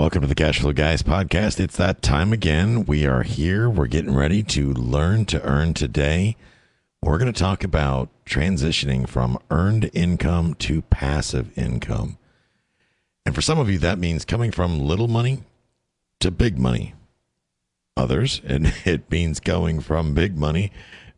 Welcome 0.00 0.22
to 0.22 0.26
the 0.26 0.34
Cash 0.34 0.60
Flow 0.60 0.72
Guys 0.72 1.02
podcast. 1.02 1.60
It's 1.60 1.76
that 1.76 2.00
time 2.00 2.32
again. 2.32 2.86
We 2.86 3.04
are 3.04 3.22
here. 3.22 3.68
We're 3.68 3.86
getting 3.86 4.14
ready 4.14 4.42
to 4.44 4.72
learn 4.72 5.26
to 5.26 5.42
earn 5.42 5.74
today. 5.74 6.38
We're 7.02 7.18
going 7.18 7.30
to 7.30 7.38
talk 7.38 7.62
about 7.62 8.08
transitioning 8.24 9.06
from 9.06 9.38
earned 9.50 9.90
income 9.92 10.54
to 10.54 10.80
passive 10.80 11.52
income. 11.56 12.16
And 13.26 13.34
for 13.34 13.42
some 13.42 13.58
of 13.58 13.68
you, 13.68 13.76
that 13.80 13.98
means 13.98 14.24
coming 14.24 14.50
from 14.52 14.80
little 14.80 15.06
money 15.06 15.42
to 16.20 16.30
big 16.30 16.58
money. 16.58 16.94
Others, 17.94 18.40
and 18.46 18.72
it 18.86 19.10
means 19.10 19.38
going 19.38 19.80
from 19.80 20.14
big 20.14 20.34
money 20.34 20.72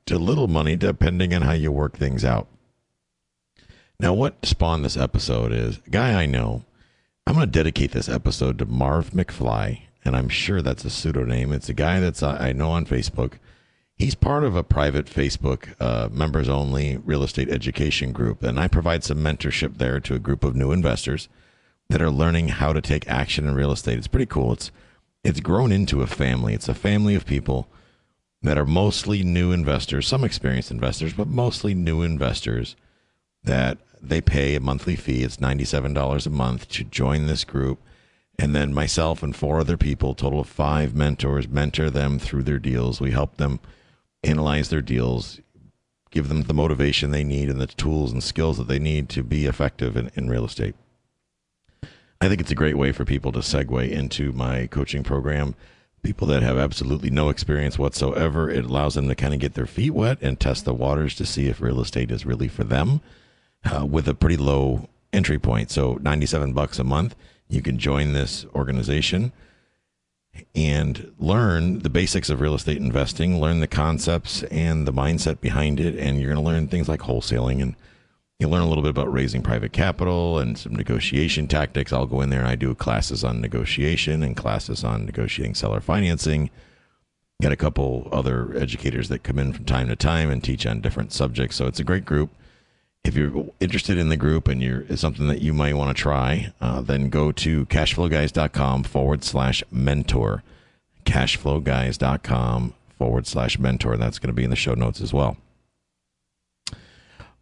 to 0.07 0.19
little 0.19 0.49
money, 0.49 0.75
depending 0.75 1.33
on 1.33 1.43
how 1.43 1.53
you 1.53 1.71
work 1.71 1.97
things 1.97 2.25
out. 2.25 2.49
Now, 4.01 4.13
what 4.13 4.45
spawned 4.45 4.85
this 4.85 4.97
episode 4.97 5.53
is 5.53 5.79
a 5.87 5.91
guy 5.91 6.21
I 6.21 6.27
know 6.27 6.65
I'm 7.27 7.35
going 7.35 7.47
to 7.47 7.53
dedicate 7.53 7.93
this 7.93 8.09
episode 8.09 8.59
to 8.59 8.67
Marv 8.67 9.11
McFly, 9.11 9.83
and 10.05 10.17
I'm 10.17 10.29
sure 10.29 10.61
that's 10.61 10.85
a 10.85 10.91
pseudonym. 10.91 11.53
It's 11.53 11.69
a 11.69 11.75
guy 11.75 12.01
that's 12.01 12.23
I 12.23 12.53
know 12.53 12.71
on 12.73 12.85
Facebook. 12.85 13.35
He's 13.95 14.17
part 14.17 14.43
of 14.43 14.57
a 14.57 14.65
private 14.65 15.07
Facebook 15.07 15.81
uh, 15.81 16.09
members 16.11 16.49
only 16.49 16.97
real 16.97 17.23
estate 17.23 17.49
education 17.49 18.13
group, 18.13 18.43
and 18.43 18.59
I 18.59 18.67
provide 18.67 19.05
some 19.05 19.19
mentorship 19.19 19.79
there 19.79 20.01
to 20.01 20.15
a 20.15 20.19
group 20.19 20.43
of 20.43 20.57
new 20.57 20.73
investors 20.73 21.29
that 21.89 22.03
are 22.03 22.11
learning 22.11 22.49
how 22.49 22.73
to 22.73 22.81
take 22.81 23.09
action 23.09 23.47
in 23.47 23.55
real 23.55 23.71
estate. 23.71 23.99
It's 23.99 24.09
pretty 24.09 24.27
cool. 24.27 24.53
It's 24.53 24.73
it's 25.23 25.41
grown 25.41 25.71
into 25.71 26.03
a 26.03 26.09
family. 26.09 26.55
It's 26.55 26.69
a 26.69 26.75
family 26.75 27.15
of 27.15 27.25
people 27.25 27.69
that 28.43 28.59
are 28.59 28.67
mostly 28.67 29.23
new 29.23 29.53
investors, 29.53 30.09
some 30.09 30.25
experienced 30.25 30.73
investors, 30.73 31.13
but 31.13 31.29
mostly 31.29 31.75
new 31.75 32.03
investors 32.03 32.75
that 33.45 33.79
they 34.03 34.21
pay 34.21 34.57
a 34.57 34.61
monthly 34.61 34.97
fee. 34.97 35.23
It's 35.23 35.37
$97 35.37 36.27
a 36.27 36.31
month 36.31 36.69
to 36.71 36.85
join 36.85 37.27
this 37.27 37.45
group. 37.45 37.81
And 38.39 38.55
then 38.57 38.75
myself 38.75 39.23
and 39.23 39.37
four 39.37 39.61
other 39.61 39.77
people, 39.77 40.15
total 40.15 40.41
of 40.41 40.49
five 40.49 40.95
mentors, 40.95 41.49
mentor 41.49 41.91
them 41.91 42.19
through 42.19 42.43
their 42.43 42.59
deals. 42.59 43.01
We 43.01 43.13
help 43.13 43.37
them 43.37 43.61
analyze 44.25 44.71
their 44.71 44.83
deals, 44.83 45.41
give 46.11 46.29
them 46.29 46.43
the 46.43 46.55
motivation 46.55 47.11
they 47.11 47.25
need 47.25 47.49
and 47.49 47.61
the 47.61 47.67
tools 47.67 48.13
and 48.13 48.23
skills 48.23 48.59
that 48.59 48.69
they 48.69 48.79
need 48.79 49.09
to 49.11 49.23
be 49.23 49.47
effective 49.47 49.97
in, 49.97 50.11
in 50.15 50.29
real 50.29 50.45
estate. 50.45 50.75
I 52.21 52.29
think 52.29 52.41
it's 52.41 52.51
a 52.51 52.57
great 52.57 52.79
way 52.79 52.93
for 52.93 53.05
people 53.05 53.33
to 53.33 53.41
segue 53.41 53.91
into 53.91 54.33
my 54.33 54.67
coaching 54.69 55.03
program. 55.03 55.55
People 56.03 56.27
that 56.29 56.43
have 56.43 56.57
absolutely 56.57 57.11
no 57.11 57.29
experience 57.29 57.79
whatsoever, 57.79 58.51
it 58.51 58.65
allows 58.65 58.95
them 58.95 59.09
to 59.09 59.15
kind 59.15 59.35
of 59.35 59.41
get 59.41 59.55
their 59.55 59.67
feet 59.67 59.91
wet 59.91 60.19
and 60.21 60.39
test 60.39 60.65
the 60.65 60.75
waters 60.75 61.15
to 61.17 61.27
see 61.27 61.47
if 61.47 61.61
real 61.61 61.81
estate 61.81 62.11
is 62.11 62.27
really 62.27 62.49
for 62.49 62.65
them 62.65 63.01
uh, 63.65 63.85
with 63.85 64.09
a 64.09 64.15
pretty 64.15 64.37
low 64.37 64.89
entry 65.13 65.39
point. 65.39 65.71
So 65.71 65.99
97 66.01 66.53
bucks 66.53 66.79
a 66.79 66.85
month, 66.85 67.15
you 67.49 67.63
can 67.63 67.79
join 67.79 68.13
this 68.13 68.47
organization 68.55 69.33
and 70.55 71.13
learn 71.19 71.81
the 71.81 71.91
basics 71.91 72.31
of 72.31 72.41
real 72.41 72.55
estate 72.55 72.79
investing, 72.79 73.41
learn 73.41 73.61
the 73.61 73.67
concepts 73.67 74.43
and 74.45 74.87
the 74.87 74.93
mindset 74.93 75.41
behind 75.41 75.79
it, 75.79 75.97
and 75.99 76.19
you're 76.19 76.33
going 76.33 76.43
to 76.43 76.51
learn 76.51 76.69
things 76.69 76.89
like 76.89 77.01
wholesaling 77.01 77.61
and 77.61 77.77
you 78.39 78.49
learn 78.49 78.63
a 78.63 78.69
little 78.69 78.83
bit 78.83 78.91
about 78.91 79.13
raising 79.13 79.43
private 79.43 79.73
capital 79.73 80.39
and 80.39 80.59
some 80.59 80.75
negotiation 80.75 81.47
tactics. 81.47 81.93
I'll 81.93 82.07
go 82.07 82.21
in 82.23 82.31
there 82.31 82.41
and 82.41 82.49
I 82.49 82.57
do 82.57 82.75
classes 82.75 83.23
on 83.23 83.41
negotiation 83.41 84.23
and 84.23 84.37
classes 84.37 84.83
on 84.83 85.07
negotiating 85.07 85.55
seller 85.55 85.81
financing. 85.81 86.51
Got 87.41 87.53
a 87.53 87.57
couple 87.57 88.09
other 88.11 88.57
educators 88.57 89.09
that 89.11 89.23
come 89.23 89.39
in 89.39 89.53
from 89.53 89.65
time 89.65 89.89
to 89.89 89.97
time 89.97 90.31
and 90.31 90.43
teach 90.43 90.67
on 90.67 90.81
different 90.81 91.13
subjects. 91.13 91.57
So 91.57 91.67
it's 91.67 91.79
a 91.79 91.85
great 91.85 92.05
group 92.05 92.31
if 93.05 93.17
you're 93.17 93.51
interested 93.59 93.99
in 93.99 94.09
the 94.09 94.17
group 94.17 94.47
and 94.47 94.63
you're 94.63 94.83
is 94.83 95.01
something 95.01 95.27
that 95.27 95.43
you 95.43 95.53
might 95.53 95.75
want 95.75 95.95
to 95.97 96.01
try, 96.01 96.53
uh, 96.61 96.81
then 96.81 97.09
go 97.09 97.33
to 97.33 97.67
cashflowguys.com 97.67 98.85
forward 98.85 99.25
slash 99.25 99.65
mentor. 99.71 100.43
Cashflowguys.com 101.05 102.75
forward 102.97 103.27
slash 103.27 103.59
mentor. 103.59 103.97
That's 103.97 104.21
going 104.21 104.29
to 104.29 104.35
be 104.35 104.45
in 104.45 104.51
the 104.51 104.57
show 104.57 104.75
notes 104.75 105.01
as 105.01 105.13
well. 105.13 105.37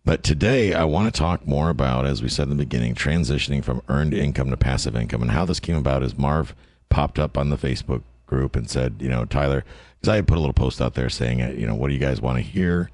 But 0.03 0.23
today, 0.23 0.73
I 0.73 0.85
want 0.85 1.13
to 1.13 1.19
talk 1.19 1.47
more 1.47 1.69
about, 1.69 2.07
as 2.07 2.23
we 2.23 2.31
said 2.31 2.45
in 2.45 2.57
the 2.57 2.65
beginning, 2.65 2.95
transitioning 2.95 3.63
from 3.63 3.83
earned 3.89 4.15
income 4.15 4.49
to 4.49 4.57
passive 4.57 4.97
income. 4.97 5.21
And 5.21 5.31
how 5.31 5.45
this 5.45 5.61
came 5.61 5.77
about 5.77 6.03
is 6.03 6.17
Marv 6.17 6.55
popped 6.89 7.19
up 7.19 7.37
on 7.37 7.51
the 7.51 7.59
Facebook 7.59 8.03
group 8.25 8.57
and 8.57 8.71
said, 8.71 8.97
you 8.99 9.11
know, 9.11 9.27
Tyler, 9.27 9.63
because 10.01 10.11
I 10.11 10.17
had 10.17 10.27
put 10.27 10.39
a 10.39 10.41
little 10.41 10.55
post 10.55 10.81
out 10.81 10.95
there 10.95 11.11
saying, 11.11 11.41
you 11.61 11.67
know, 11.67 11.75
what 11.75 11.89
do 11.89 11.95
you 11.95 12.01
guys 12.01 12.23
want 12.23 12.39
to 12.39 12.43
hear? 12.43 12.91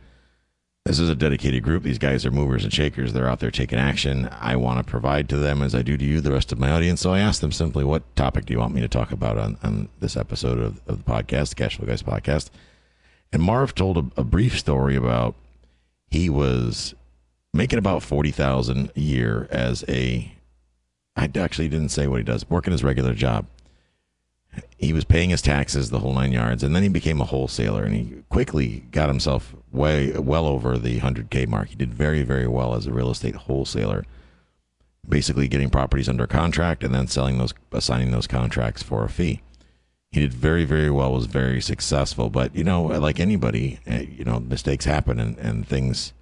This 0.87 1.01
is 1.01 1.09
a 1.09 1.17
dedicated 1.17 1.65
group. 1.65 1.83
These 1.83 1.99
guys 1.99 2.25
are 2.25 2.31
movers 2.31 2.63
and 2.63 2.73
shakers. 2.73 3.13
They're 3.13 3.29
out 3.29 3.41
there 3.41 3.51
taking 3.51 3.77
action. 3.77 4.29
I 4.41 4.55
want 4.55 4.79
to 4.79 4.89
provide 4.89 5.29
to 5.31 5.37
them 5.37 5.61
as 5.61 5.75
I 5.75 5.83
do 5.83 5.97
to 5.97 6.05
you, 6.05 6.21
the 6.21 6.31
rest 6.31 6.53
of 6.53 6.61
my 6.61 6.71
audience. 6.71 7.01
So 7.01 7.13
I 7.13 7.19
asked 7.19 7.41
them 7.41 7.51
simply, 7.51 7.83
what 7.83 8.05
topic 8.15 8.47
do 8.47 8.53
you 8.53 8.61
want 8.61 8.73
me 8.73 8.83
to 8.83 8.89
talk 8.89 9.11
about 9.11 9.37
on, 9.37 9.59
on 9.65 9.89
this 9.99 10.17
episode 10.17 10.61
of, 10.61 10.81
of 10.87 11.05
the 11.05 11.11
podcast, 11.11 11.49
the 11.49 11.55
Cash 11.57 11.77
Flow 11.77 11.89
Guys 11.89 12.05
podcast? 12.05 12.51
And 13.33 13.43
Marv 13.43 13.75
told 13.75 13.99
a, 13.99 14.05
a 14.17 14.23
brief 14.23 14.57
story 14.57 14.95
about 14.95 15.35
he 16.09 16.31
was 16.31 16.95
making 17.53 17.81
about 17.81 18.05
40000 18.05 18.93
a 18.95 19.01
year 19.01 19.49
as 19.51 19.85
a, 19.89 20.31
I 21.17 21.29
actually 21.35 21.69
didn't 21.69 21.89
say 21.89 22.07
what 22.07 22.19
he 22.19 22.25
does, 22.25 22.49
working 22.49 22.71
his 22.71 22.85
regular 22.85 23.13
job 23.13 23.47
he 24.77 24.93
was 24.93 25.05
paying 25.05 25.31
his 25.31 25.43
taxes 25.43 25.91
the 25.91 25.99
whole 25.99 26.15
nine 26.15 26.33
yards 26.33 26.63
and 26.63 26.75
then 26.75 26.83
he 26.83 26.89
became 26.89 27.21
a 27.21 27.25
wholesaler 27.25 27.85
and 27.85 27.95
he 27.95 28.23
quickly 28.29 28.85
got 28.91 29.09
himself 29.09 29.55
way 29.77 30.11
well 30.13 30.47
over 30.47 30.79
the 30.79 31.01
100k 31.01 31.47
mark 31.47 31.69
he 31.69 31.77
did 31.77 31.93
very 31.93 32.23
very 32.23 32.47
well 32.47 32.75
as 32.75 32.87
a 32.87 32.93
real 32.93 33.11
estate 33.11 33.35
wholesaler 33.35 34.05
basically 35.09 35.47
getting 35.47 35.71
properties 35.71 36.09
under 36.09 36.27
contract 36.27 36.83
and 36.83 36.95
then 36.95 37.07
selling 37.07 37.39
those 37.39 37.55
assigning 37.73 38.11
those 38.11 38.27
contracts 38.27 38.83
for 38.83 39.05
a 39.05 39.09
fee 39.09 39.43
he 40.11 40.21
did 40.21 40.35
very 40.35 40.65
very 40.65 40.91
well 40.91 41.13
was 41.13 41.27
very 41.27 41.61
successful 41.61 42.31
but 42.31 42.55
you 42.55 42.65
know 42.65 42.83
like 42.83 43.21
anybody 43.21 43.79
eh, 43.87 44.07
you 44.11 44.25
know 44.25 44.41
mistakes 44.41 44.85
happen 44.85 45.21
and, 45.21 45.39
and 45.39 45.69
things 45.69 46.13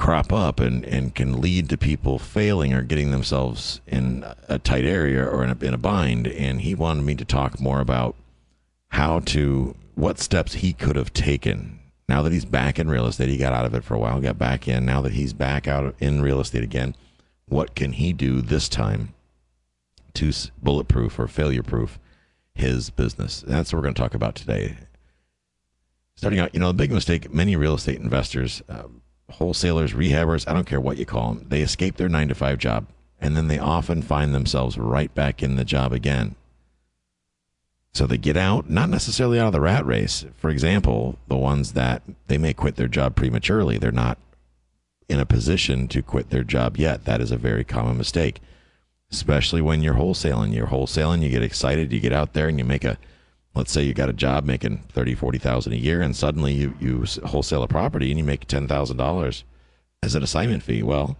crop 0.00 0.32
up 0.32 0.58
and, 0.58 0.82
and 0.86 1.14
can 1.14 1.42
lead 1.42 1.68
to 1.68 1.76
people 1.76 2.18
failing 2.18 2.72
or 2.72 2.82
getting 2.82 3.10
themselves 3.10 3.82
in 3.86 4.24
a 4.48 4.58
tight 4.58 4.86
area 4.86 5.22
or 5.22 5.44
in 5.44 5.50
a, 5.50 5.64
in 5.64 5.74
a 5.74 5.78
bind. 5.78 6.26
And 6.26 6.62
he 6.62 6.74
wanted 6.74 7.04
me 7.04 7.14
to 7.16 7.24
talk 7.24 7.60
more 7.60 7.80
about 7.80 8.16
how 8.88 9.20
to, 9.20 9.76
what 9.94 10.18
steps 10.18 10.54
he 10.54 10.72
could 10.72 10.96
have 10.96 11.12
taken 11.12 11.79
now 12.10 12.22
that 12.22 12.32
he's 12.32 12.44
back 12.44 12.78
in 12.78 12.90
real 12.90 13.06
estate. 13.06 13.28
He 13.28 13.36
got 13.36 13.52
out 13.52 13.64
of 13.64 13.74
it 13.74 13.84
for 13.84 13.94
a 13.94 13.98
while, 13.98 14.20
got 14.20 14.36
back 14.36 14.66
in. 14.66 14.84
Now 14.84 15.00
that 15.00 15.12
he's 15.12 15.32
back 15.32 15.68
out 15.68 15.94
in 16.00 16.20
real 16.20 16.40
estate 16.40 16.64
again, 16.64 16.96
what 17.46 17.74
can 17.74 17.92
he 17.92 18.12
do 18.12 18.42
this 18.42 18.68
time 18.68 19.14
to 20.14 20.32
bulletproof 20.60 21.18
or 21.18 21.28
failure 21.28 21.62
proof 21.62 21.98
his 22.52 22.90
business? 22.90 23.44
That's 23.46 23.72
what 23.72 23.78
we're 23.78 23.84
going 23.84 23.94
to 23.94 24.02
talk 24.02 24.14
about 24.14 24.34
today. 24.34 24.76
Starting 26.16 26.40
out, 26.40 26.52
you 26.52 26.60
know, 26.60 26.66
the 26.66 26.74
big 26.74 26.92
mistake 26.92 27.32
many 27.32 27.54
real 27.54 27.76
estate 27.76 28.00
investors, 28.00 28.60
um, 28.68 29.02
wholesalers, 29.30 29.94
rehabbers, 29.94 30.46
I 30.46 30.52
don't 30.52 30.66
care 30.66 30.80
what 30.80 30.98
you 30.98 31.06
call 31.06 31.34
them, 31.34 31.46
they 31.48 31.62
escape 31.62 31.96
their 31.96 32.08
nine 32.08 32.28
to 32.28 32.34
five 32.34 32.58
job 32.58 32.88
and 33.20 33.36
then 33.36 33.48
they 33.48 33.58
often 33.58 34.02
find 34.02 34.34
themselves 34.34 34.78
right 34.78 35.14
back 35.14 35.42
in 35.42 35.56
the 35.56 35.64
job 35.64 35.92
again. 35.92 36.34
So 37.92 38.06
they 38.06 38.18
get 38.18 38.36
out, 38.36 38.70
not 38.70 38.88
necessarily 38.88 39.40
out 39.40 39.48
of 39.48 39.52
the 39.52 39.60
rat 39.60 39.84
race. 39.84 40.24
For 40.36 40.48
example, 40.48 41.18
the 41.28 41.36
ones 41.36 41.72
that 41.72 42.02
they 42.28 42.38
may 42.38 42.54
quit 42.54 42.76
their 42.76 42.88
job 42.88 43.16
prematurely, 43.16 43.78
they're 43.78 43.90
not 43.90 44.18
in 45.08 45.18
a 45.18 45.26
position 45.26 45.88
to 45.88 46.02
quit 46.02 46.30
their 46.30 46.44
job 46.44 46.76
yet. 46.76 47.04
That 47.04 47.20
is 47.20 47.32
a 47.32 47.36
very 47.36 47.64
common 47.64 47.98
mistake, 47.98 48.40
especially 49.10 49.60
when 49.60 49.82
you're 49.82 49.94
wholesaling. 49.94 50.54
You're 50.54 50.68
wholesaling, 50.68 51.22
you 51.22 51.30
get 51.30 51.42
excited, 51.42 51.92
you 51.92 51.98
get 51.98 52.12
out 52.12 52.32
there 52.32 52.46
and 52.46 52.58
you 52.58 52.64
make 52.64 52.84
a 52.84 52.96
let's 53.54 53.72
say 53.72 53.82
you 53.82 53.94
got 53.94 54.08
a 54.08 54.12
job 54.12 54.44
making 54.44 54.78
30, 54.90 55.14
40,000 55.14 55.72
a 55.72 55.76
year 55.76 56.00
and 56.00 56.14
suddenly 56.14 56.52
you, 56.52 56.74
you 56.78 57.04
wholesale 57.24 57.62
a 57.62 57.68
property 57.68 58.10
and 58.10 58.18
you 58.18 58.24
make 58.24 58.46
$10,000 58.46 59.42
as 60.02 60.14
an 60.14 60.22
assignment 60.22 60.62
fee. 60.62 60.82
Well, 60.82 61.16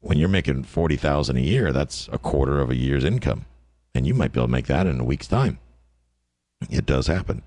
when 0.00 0.18
you're 0.18 0.28
making 0.28 0.64
40,000 0.64 1.36
a 1.36 1.40
year, 1.40 1.72
that's 1.72 2.08
a 2.12 2.18
quarter 2.18 2.60
of 2.60 2.70
a 2.70 2.76
year's 2.76 3.04
income. 3.04 3.46
And 3.94 4.06
you 4.06 4.14
might 4.14 4.32
be 4.32 4.40
able 4.40 4.48
to 4.48 4.52
make 4.52 4.66
that 4.66 4.86
in 4.86 4.98
a 4.98 5.04
week's 5.04 5.28
time. 5.28 5.58
It 6.70 6.86
does 6.86 7.06
happen. 7.06 7.42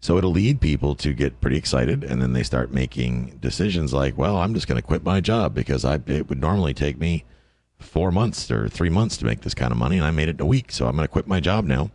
So 0.00 0.18
it'll 0.18 0.32
lead 0.32 0.60
people 0.60 0.94
to 0.96 1.14
get 1.14 1.40
pretty 1.40 1.56
excited, 1.56 2.04
and 2.04 2.20
then 2.20 2.34
they 2.34 2.42
start 2.42 2.70
making 2.70 3.38
decisions 3.40 3.94
like, 3.94 4.18
"Well, 4.18 4.36
I'm 4.36 4.52
just 4.52 4.68
going 4.68 4.76
to 4.76 4.86
quit 4.86 5.02
my 5.02 5.22
job 5.22 5.54
because 5.54 5.82
I 5.82 5.98
it 6.06 6.28
would 6.28 6.40
normally 6.40 6.74
take 6.74 6.98
me 6.98 7.24
four 7.78 8.12
months 8.12 8.50
or 8.50 8.68
three 8.68 8.90
months 8.90 9.16
to 9.16 9.24
make 9.24 9.40
this 9.40 9.54
kind 9.54 9.72
of 9.72 9.78
money, 9.78 9.96
and 9.96 10.04
I 10.04 10.10
made 10.10 10.28
it 10.28 10.36
in 10.36 10.42
a 10.42 10.46
week, 10.46 10.72
so 10.72 10.86
I'm 10.86 10.96
going 10.96 11.08
to 11.08 11.12
quit 11.12 11.26
my 11.26 11.40
job 11.40 11.64
now 11.64 11.90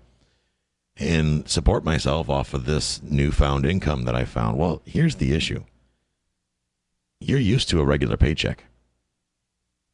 and 0.97 1.47
support 1.47 1.83
myself 1.83 2.29
off 2.29 2.53
of 2.53 2.65
this 2.65 3.01
newfound 3.03 3.65
income 3.65 4.05
that 4.05 4.15
I 4.15 4.25
found." 4.25 4.57
Well, 4.57 4.81
here's 4.85 5.17
the 5.17 5.33
issue: 5.33 5.65
you're 7.19 7.37
used 7.37 7.69
to 7.69 7.79
a 7.79 7.85
regular 7.85 8.17
paycheck, 8.17 8.63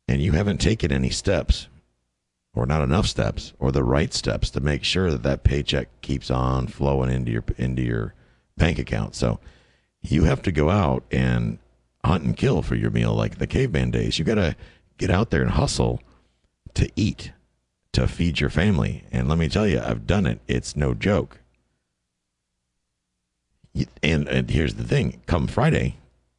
and 0.07 0.21
you 0.21 0.31
haven't 0.31 0.61
taken 0.61 0.89
any 0.89 1.09
steps 1.09 1.67
or 2.55 2.65
not 2.65 2.81
enough 2.81 3.05
steps 3.05 3.53
or 3.59 3.71
the 3.71 3.83
right 3.83 4.13
steps 4.13 4.49
to 4.49 4.61
make 4.61 4.83
sure 4.83 5.11
that 5.11 5.23
that 5.23 5.43
paycheck 5.43 5.89
keeps 6.01 6.31
on 6.31 6.67
flowing 6.67 7.11
into 7.11 7.31
your 7.31 7.43
into 7.57 7.81
your 7.81 8.13
bank 8.57 8.79
account. 8.79 9.13
So 9.13 9.39
you 10.01 10.23
have 10.23 10.41
to 10.43 10.51
go 10.51 10.69
out 10.69 11.03
and 11.11 11.59
hunt 12.03 12.23
and 12.23 12.37
kill 12.37 12.61
for 12.61 12.75
your 12.75 12.91
meal 12.91 13.13
like 13.13 13.37
the 13.37 13.47
caveman 13.47 13.91
days. 13.91 14.17
You 14.17 14.25
got 14.25 14.35
to 14.35 14.55
get 14.97 15.09
out 15.09 15.29
there 15.29 15.41
and 15.41 15.51
hustle 15.51 16.01
to 16.75 16.89
eat, 16.95 17.31
to 17.93 18.07
feed 18.07 18.39
your 18.39 18.49
family. 18.49 19.03
And 19.11 19.27
let 19.27 19.37
me 19.37 19.49
tell 19.49 19.67
you, 19.67 19.79
I've 19.79 20.07
done 20.07 20.25
it. 20.25 20.39
It's 20.47 20.75
no 20.75 20.93
joke. 20.93 21.39
And, 24.01 24.27
and 24.29 24.49
here's 24.49 24.75
the 24.75 24.85
thing 24.85 25.21
come 25.25 25.47
Friday, 25.47 25.97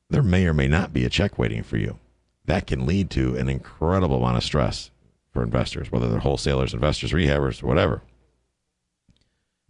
there 0.09 0.23
may 0.23 0.47
or 0.47 0.55
may 0.55 0.69
not 0.69 0.93
be 0.93 1.05
a 1.05 1.11
check 1.11 1.39
waiting 1.39 1.63
for 1.63 1.77
you. 1.77 1.99
That 2.47 2.67
can 2.67 2.87
lead 2.87 3.11
to 3.11 3.37
an 3.37 3.49
incredible 3.49 4.19
amount 4.19 4.39
of 4.39 4.45
stress 4.45 4.91
for 5.37 5.43
investors, 5.43 5.93
whether 5.93 6.09
they're 6.09 6.21
wholesalers, 6.21 6.73
investors, 6.73 7.13
rehabbers, 7.13 7.63
or 7.63 7.67
whatever. 7.67 8.01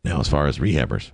Now, 0.05 0.21
as 0.21 0.29
far 0.29 0.47
as 0.47 0.59
rehabbers, 0.59 1.11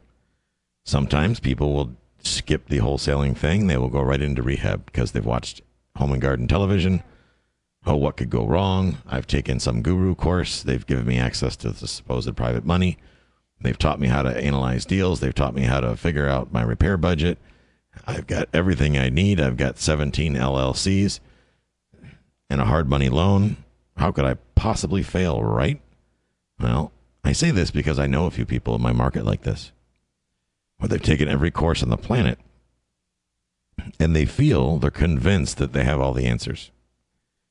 sometimes 0.85 1.41
people 1.41 1.73
will 1.73 1.97
skip 2.23 2.69
the 2.69 2.81
wholesaling 2.81 3.35
thing. 3.35 3.67
They 3.67 3.79
will 3.79 3.89
go 3.89 4.03
right 4.03 4.21
into 4.21 4.43
rehab 4.43 4.85
because 4.85 5.13
they've 5.13 5.25
watched 5.25 5.63
Home 5.97 6.13
and 6.13 6.21
Garden 6.21 6.47
television. 6.47 7.03
Oh, 7.87 7.97
what 7.97 8.19
could 8.19 8.29
go 8.29 8.47
wrong? 8.47 8.99
I've 9.07 9.27
taken 9.27 9.59
some 9.59 9.81
guru 9.81 10.15
course. 10.15 10.63
They've 10.63 10.87
given 10.87 11.07
me 11.07 11.17
access 11.17 11.57
to 11.57 11.71
the 11.71 11.89
supposed 11.89 12.37
private 12.37 12.67
money. 12.67 12.99
They've 13.63 13.79
taught 13.79 14.01
me 14.01 14.09
how 14.09 14.21
to 14.23 14.37
analyze 14.37 14.85
deals. 14.85 15.21
They've 15.21 15.35
taught 15.35 15.55
me 15.55 15.63
how 15.63 15.81
to 15.81 15.97
figure 15.97 16.29
out 16.29 16.53
my 16.53 16.63
repair 16.63 16.99
budget. 16.99 17.39
I've 18.07 18.27
got 18.27 18.51
everything 18.53 18.99
I 18.99 19.09
need. 19.09 19.41
I've 19.41 19.57
got 19.57 19.79
17 19.79 20.35
LLCs 20.35 21.21
and 22.51 22.61
a 22.61 22.67
hard 22.67 22.91
money 22.91 23.09
loan. 23.09 23.57
How 24.03 24.11
could 24.11 24.25
I 24.25 24.35
possibly 24.57 25.05
fail, 25.05 25.45
right? 25.45 25.81
Well, 26.59 26.91
I 27.23 27.31
say 27.31 27.53
this 27.53 27.71
because 27.71 28.01
I 28.01 28.09
know 28.09 28.27
a 28.27 28.33
few 28.33 28.45
people 28.45 28.75
in 28.75 28.83
my 28.83 28.91
market 28.91 29.25
like 29.25 29.43
this, 29.43 29.71
where 30.79 30.89
they've 30.89 31.01
taken 31.01 31.29
every 31.29 31.53
course 31.53 31.85
on 31.85 31.91
the 31.91 31.97
planet 31.97 32.41
and 34.01 34.17
they 34.17 34.25
feel 34.25 34.79
they're 34.79 34.91
convinced 34.91 35.59
that 35.59 35.73
they 35.73 35.85
have 35.85 36.01
all 36.01 36.15
the 36.15 36.27
answers. 36.27 36.73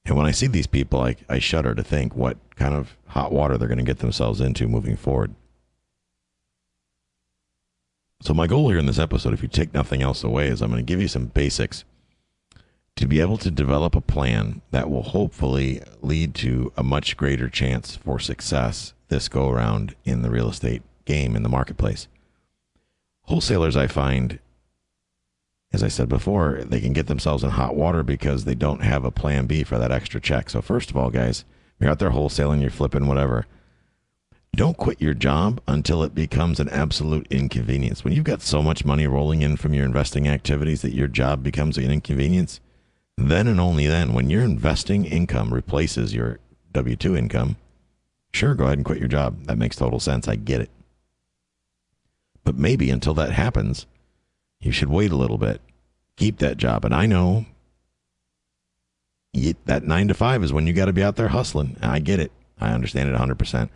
And 0.04 0.18
when 0.18 0.26
I 0.26 0.32
see 0.32 0.48
these 0.48 0.68
people, 0.68 1.00
I, 1.00 1.16
I 1.30 1.40
shudder 1.40 1.74
to 1.74 1.84
think 1.84 2.18
what 2.18 2.38
kind 2.58 2.76
of 2.76 2.98
hot 3.08 3.32
water 3.32 3.58
they're 3.58 3.70
going 3.70 3.78
to 3.78 3.86
get 3.86 4.00
themselves 4.00 4.42
into 4.42 4.68
moving 4.68 4.98
forward. 4.98 5.34
So, 8.24 8.34
my 8.34 8.48
goal 8.48 8.68
here 8.68 8.78
in 8.78 8.88
this 8.88 9.00
episode, 9.00 9.34
if 9.34 9.42
you 9.42 9.48
take 9.48 9.74
nothing 9.74 10.02
else 10.02 10.22
away, 10.22 10.48
is 10.48 10.62
I'm 10.62 10.70
going 10.70 10.86
to 10.86 10.94
give 10.94 11.02
you 11.02 11.08
some 11.08 11.28
basics 11.28 11.86
to 13.02 13.08
be 13.08 13.20
able 13.20 13.38
to 13.38 13.52
develop 13.52 13.96
a 13.96 14.02
plan 14.02 14.62
that 14.72 14.90
will 14.90 15.04
hopefully 15.04 15.82
lead 16.02 16.36
to 16.36 16.72
a 16.78 16.84
much 16.84 17.18
greater 17.18 17.50
chance 17.50 17.96
for 17.96 18.20
success 18.20 18.94
this 19.10 19.28
go 19.28 19.50
around 19.50 19.96
in 20.06 20.22
the 20.22 20.30
real 20.30 20.50
estate 20.50 20.84
game 21.06 21.36
in 21.36 21.44
the 21.44 21.50
marketplace. 21.50 22.08
Wholesalers, 23.24 23.76
I 23.76 23.88
find, 23.88 24.40
as 25.74 25.84
I 25.84 25.88
said 25.88 26.10
before, 26.10 26.62
they 26.64 26.80
can 26.80 26.94
get 26.94 27.08
themselves 27.08 27.44
in 27.44 27.50
hot 27.50 27.76
water 27.76 28.04
because 28.04 28.46
they 28.46 28.56
don't 28.56 28.84
have 28.84 29.04
a 29.04 29.12
plan 29.12 29.48
B 29.48 29.64
for 29.64 29.78
that 29.80 29.92
extra 29.92 30.22
check. 30.22 30.50
So, 30.50 30.62
first 30.62 30.92
of 30.92 30.98
all, 30.98 31.10
guys, 31.10 31.44
you're 31.80 31.90
out 31.90 32.00
there 32.00 32.12
wholesaling, 32.12 32.62
you're 32.62 32.70
flipping, 32.70 33.08
whatever. 33.08 33.48
Don't 34.56 34.78
quit 34.78 35.02
your 35.02 35.14
job 35.14 35.60
until 35.68 36.04
it 36.04 36.14
becomes 36.14 36.60
an 36.60 36.70
absolute 36.70 37.26
inconvenience. 37.30 38.04
When 38.04 38.14
you've 38.14 38.26
got 38.26 38.42
so 38.42 38.62
much 38.62 38.86
money 38.86 39.08
rolling 39.08 39.42
in 39.42 39.56
from 39.58 39.74
your 39.74 39.86
investing 39.86 40.28
activities 40.28 40.82
that 40.84 40.94
your 40.94 41.08
job 41.08 41.42
becomes 41.42 41.78
an 41.78 41.90
inconvenience, 41.90 42.60
then 43.30 43.48
and 43.48 43.60
only 43.60 43.88
then, 43.88 44.14
when 44.14 44.30
your 44.30 44.42
investing 44.42 45.06
income 45.06 45.54
replaces 45.54 46.14
your 46.14 46.40
W 46.74 46.96
2 46.96 47.16
income, 47.16 47.58
sure, 48.34 48.56
go 48.56 48.66
ahead 48.66 48.78
and 48.78 48.86
quit 48.86 49.00
your 49.00 49.08
job. 49.08 49.46
That 49.46 49.58
makes 49.58 49.76
total 49.76 50.00
sense. 50.00 50.28
I 50.28 50.36
get 50.36 50.62
it. 50.62 50.70
But 52.44 52.56
maybe 52.56 52.90
until 52.90 53.14
that 53.16 53.32
happens, 53.32 53.86
you 54.60 54.72
should 54.72 54.90
wait 54.90 55.12
a 55.12 55.18
little 55.18 55.38
bit. 55.38 55.62
Keep 56.18 56.40
that 56.40 56.58
job. 56.58 56.86
And 56.86 56.94
I 56.94 57.06
know 57.06 57.46
that 59.66 59.84
nine 59.84 60.08
to 60.08 60.14
five 60.14 60.44
is 60.44 60.54
when 60.54 60.68
you 60.68 60.74
got 60.74 60.86
to 60.86 60.94
be 60.94 61.04
out 61.04 61.16
there 61.16 61.30
hustling. 61.30 61.78
I 61.82 62.00
get 62.00 62.20
it. 62.20 62.32
I 62.60 62.72
understand 62.72 63.10
it 63.10 63.16
100%. 63.16 63.70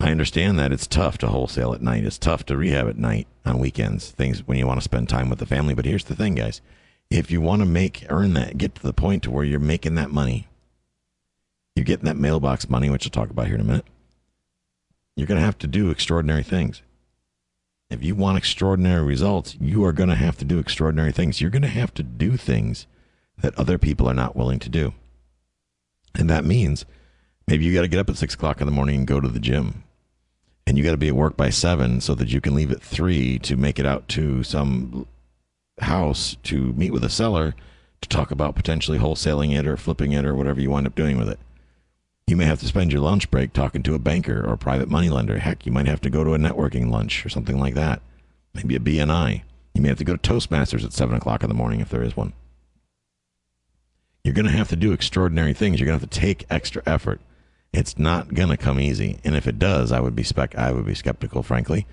I 0.00 0.10
understand 0.10 0.58
that 0.58 0.72
it's 0.72 0.86
tough 0.86 1.18
to 1.18 1.28
wholesale 1.28 1.74
at 1.74 1.82
night. 1.82 2.04
It's 2.04 2.18
tough 2.18 2.46
to 2.46 2.56
rehab 2.56 2.88
at 2.88 2.98
night 2.98 3.26
on 3.44 3.58
weekends, 3.58 4.10
things 4.10 4.46
when 4.46 4.58
you 4.58 4.66
want 4.66 4.78
to 4.78 4.84
spend 4.84 5.08
time 5.08 5.28
with 5.28 5.40
the 5.40 5.46
family. 5.46 5.74
But 5.74 5.86
here's 5.86 6.04
the 6.04 6.14
thing, 6.14 6.34
guys 6.34 6.60
if 7.10 7.30
you 7.30 7.40
want 7.40 7.60
to 7.60 7.66
make 7.66 8.04
earn 8.08 8.34
that, 8.34 8.58
get 8.58 8.74
to 8.76 8.82
the 8.82 8.92
point 8.92 9.22
to 9.22 9.30
where 9.30 9.44
you're 9.44 9.58
making 9.58 9.94
that 9.94 10.10
money, 10.10 10.48
you're 11.74 11.84
getting 11.84 12.04
that 12.04 12.16
mailbox 12.16 12.68
money, 12.68 12.90
which 12.90 13.06
I'll 13.06 13.10
talk 13.10 13.30
about 13.30 13.46
here 13.46 13.54
in 13.54 13.60
a 13.60 13.64
minute. 13.64 13.86
You're 15.16 15.26
going 15.26 15.40
to 15.40 15.44
have 15.44 15.58
to 15.58 15.66
do 15.66 15.90
extraordinary 15.90 16.42
things. 16.42 16.82
If 17.90 18.04
you 18.04 18.14
want 18.14 18.36
extraordinary 18.36 19.02
results, 19.02 19.56
you 19.60 19.84
are 19.84 19.92
going 19.92 20.10
to 20.10 20.14
have 20.14 20.36
to 20.38 20.44
do 20.44 20.58
extraordinary 20.58 21.12
things. 21.12 21.40
You're 21.40 21.50
going 21.50 21.62
to 21.62 21.68
have 21.68 21.94
to 21.94 22.02
do 22.02 22.36
things 22.36 22.86
that 23.38 23.58
other 23.58 23.78
people 23.78 24.08
are 24.08 24.14
not 24.14 24.36
willing 24.36 24.58
to 24.58 24.68
do. 24.68 24.92
And 26.14 26.28
that 26.28 26.44
means 26.44 26.84
maybe 27.46 27.64
you 27.64 27.72
got 27.72 27.82
to 27.82 27.88
get 27.88 28.00
up 28.00 28.10
at 28.10 28.16
six 28.16 28.34
o'clock 28.34 28.60
in 28.60 28.66
the 28.66 28.72
morning 28.72 28.96
and 28.96 29.06
go 29.06 29.20
to 29.20 29.28
the 29.28 29.40
gym. 29.40 29.84
And 30.66 30.76
you 30.76 30.84
got 30.84 30.90
to 30.90 30.98
be 30.98 31.08
at 31.08 31.16
work 31.16 31.36
by 31.36 31.48
seven 31.48 32.02
so 32.02 32.14
that 32.16 32.28
you 32.28 32.42
can 32.42 32.54
leave 32.54 32.70
at 32.70 32.82
three 32.82 33.38
to 33.40 33.56
make 33.56 33.78
it 33.78 33.86
out 33.86 34.06
to 34.08 34.42
some 34.42 35.06
house 35.80 36.36
to 36.44 36.72
meet 36.74 36.92
with 36.92 37.04
a 37.04 37.10
seller 37.10 37.54
to 38.00 38.08
talk 38.08 38.30
about 38.30 38.54
potentially 38.54 38.98
wholesaling 38.98 39.56
it 39.58 39.66
or 39.66 39.76
flipping 39.76 40.12
it 40.12 40.24
or 40.24 40.34
whatever 40.34 40.60
you 40.60 40.70
wind 40.70 40.86
up 40.86 40.94
doing 40.94 41.18
with 41.18 41.28
it. 41.28 41.38
You 42.26 42.36
may 42.36 42.44
have 42.44 42.60
to 42.60 42.66
spend 42.66 42.92
your 42.92 43.00
lunch 43.00 43.30
break 43.30 43.52
talking 43.52 43.82
to 43.84 43.94
a 43.94 43.98
banker 43.98 44.44
or 44.46 44.52
a 44.52 44.58
private 44.58 44.88
money 44.88 45.08
lender. 45.08 45.38
Heck, 45.38 45.64
you 45.64 45.72
might 45.72 45.86
have 45.86 46.00
to 46.02 46.10
go 46.10 46.24
to 46.24 46.34
a 46.34 46.38
networking 46.38 46.90
lunch 46.90 47.24
or 47.24 47.28
something 47.28 47.58
like 47.58 47.74
that. 47.74 48.02
Maybe 48.54 48.76
a 48.76 48.80
BNI. 48.80 49.42
You 49.74 49.82
may 49.82 49.88
have 49.88 49.98
to 49.98 50.04
go 50.04 50.16
to 50.16 50.30
Toastmasters 50.30 50.84
at 50.84 50.92
7 50.92 51.16
o'clock 51.16 51.42
in 51.42 51.48
the 51.48 51.54
morning 51.54 51.80
if 51.80 51.88
there 51.88 52.02
is 52.02 52.16
one. 52.16 52.34
You're 54.24 54.34
going 54.34 54.46
to 54.46 54.52
have 54.52 54.68
to 54.68 54.76
do 54.76 54.92
extraordinary 54.92 55.54
things. 55.54 55.80
You're 55.80 55.86
going 55.86 55.98
to 55.98 56.04
have 56.04 56.10
to 56.10 56.20
take 56.20 56.44
extra 56.50 56.82
effort. 56.84 57.20
It's 57.72 57.98
not 57.98 58.34
going 58.34 58.48
to 58.50 58.56
come 58.56 58.78
easy. 58.78 59.20
And 59.24 59.34
if 59.34 59.46
it 59.46 59.58
does, 59.58 59.92
I 59.92 60.00
would 60.00 60.14
be 60.14 60.22
spec- 60.22 60.56
I 60.56 60.72
would 60.72 60.84
be 60.84 60.94
skeptical, 60.94 61.42
frankly 61.42 61.86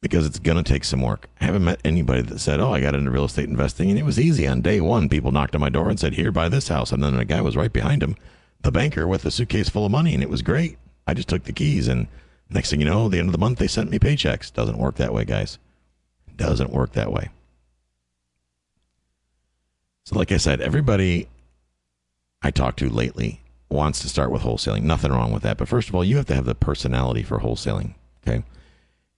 because 0.00 0.26
it's 0.26 0.38
going 0.38 0.56
to 0.56 0.62
take 0.62 0.84
some 0.84 1.02
work. 1.02 1.28
I 1.40 1.44
haven't 1.44 1.64
met 1.64 1.80
anybody 1.84 2.22
that 2.22 2.38
said, 2.38 2.60
"Oh, 2.60 2.72
I 2.72 2.80
got 2.80 2.94
into 2.94 3.10
real 3.10 3.26
estate 3.26 3.48
investing 3.48 3.90
and 3.90 3.98
it 3.98 4.04
was 4.04 4.18
easy 4.18 4.46
on 4.46 4.62
day 4.62 4.80
one." 4.80 5.08
People 5.08 5.32
knocked 5.32 5.54
on 5.54 5.60
my 5.60 5.68
door 5.68 5.90
and 5.90 6.00
said, 6.00 6.14
"Here, 6.14 6.32
buy 6.32 6.48
this 6.48 6.68
house," 6.68 6.92
and 6.92 7.02
then 7.02 7.14
a 7.14 7.24
guy 7.24 7.40
was 7.40 7.56
right 7.56 7.72
behind 7.72 8.02
him, 8.02 8.16
the 8.62 8.72
banker 8.72 9.06
with 9.06 9.24
a 9.24 9.30
suitcase 9.30 9.68
full 9.68 9.86
of 9.86 9.92
money, 9.92 10.14
and 10.14 10.22
it 10.22 10.30
was 10.30 10.42
great. 10.42 10.78
I 11.06 11.14
just 11.14 11.28
took 11.28 11.44
the 11.44 11.52
keys, 11.52 11.88
and 11.88 12.06
next 12.48 12.70
thing 12.70 12.80
you 12.80 12.86
know, 12.86 13.08
the 13.08 13.18
end 13.18 13.28
of 13.28 13.32
the 13.32 13.38
month 13.38 13.58
they 13.58 13.66
sent 13.66 13.90
me 13.90 13.98
paychecks. 13.98 14.52
Doesn't 14.52 14.78
work 14.78 14.96
that 14.96 15.12
way, 15.12 15.24
guys. 15.24 15.58
Doesn't 16.36 16.72
work 16.72 16.92
that 16.92 17.12
way. 17.12 17.28
So, 20.06 20.16
like 20.18 20.32
I 20.32 20.38
said, 20.38 20.60
everybody 20.60 21.28
I 22.42 22.50
talked 22.50 22.78
to 22.78 22.88
lately 22.88 23.42
wants 23.68 24.00
to 24.00 24.08
start 24.08 24.30
with 24.30 24.42
wholesaling. 24.42 24.82
Nothing 24.82 25.12
wrong 25.12 25.32
with 25.32 25.42
that, 25.42 25.58
but 25.58 25.68
first 25.68 25.90
of 25.90 25.94
all, 25.94 26.02
you 26.02 26.16
have 26.16 26.26
to 26.26 26.34
have 26.34 26.46
the 26.46 26.54
personality 26.54 27.22
for 27.22 27.40
wholesaling. 27.40 27.94
Okay 28.26 28.42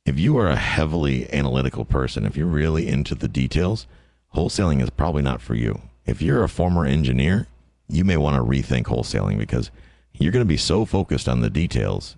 if 0.04 0.18
you 0.18 0.36
are 0.38 0.48
a 0.48 0.56
heavily 0.56 1.32
analytical 1.32 1.84
person, 1.84 2.24
if 2.24 2.36
you're 2.36 2.46
really 2.46 2.88
into 2.88 3.14
the 3.14 3.28
details, 3.28 3.86
wholesaling 4.34 4.82
is 4.82 4.90
probably 4.90 5.22
not 5.22 5.40
for 5.40 5.54
you. 5.54 5.80
If 6.04 6.20
you're 6.20 6.42
a 6.42 6.48
former 6.48 6.84
engineer, 6.84 7.46
you 7.88 8.04
may 8.04 8.16
want 8.16 8.36
to 8.36 8.42
rethink 8.42 8.84
wholesaling 8.84 9.38
because 9.38 9.70
you're 10.12 10.32
going 10.32 10.44
to 10.44 10.48
be 10.48 10.56
so 10.56 10.84
focused 10.84 11.28
on 11.28 11.40
the 11.40 11.50
details 11.50 12.16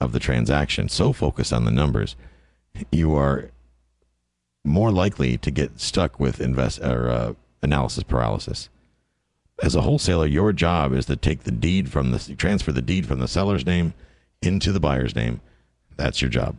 of 0.00 0.12
the 0.12 0.20
transaction, 0.20 0.88
so 0.88 1.12
focused 1.12 1.52
on 1.52 1.64
the 1.64 1.70
numbers, 1.70 2.14
you 2.92 3.14
are 3.14 3.50
more 4.64 4.92
likely 4.92 5.36
to 5.38 5.50
get 5.50 5.80
stuck 5.80 6.20
with 6.20 6.40
invest 6.40 6.80
or 6.80 7.08
uh, 7.08 7.34
analysis 7.62 8.04
paralysis. 8.04 8.68
As 9.62 9.74
a 9.74 9.82
wholesaler, 9.82 10.26
your 10.26 10.52
job 10.52 10.92
is 10.92 11.06
to 11.06 11.16
take 11.16 11.44
the 11.44 11.52
deed 11.52 11.90
from 11.90 12.10
the 12.10 12.34
transfer 12.36 12.72
the 12.72 12.82
deed 12.82 13.06
from 13.06 13.20
the 13.20 13.28
seller's 13.28 13.66
name 13.66 13.94
into 14.42 14.72
the 14.72 14.80
buyer's 14.80 15.14
name. 15.14 15.40
That's 15.96 16.20
your 16.20 16.30
job 16.30 16.56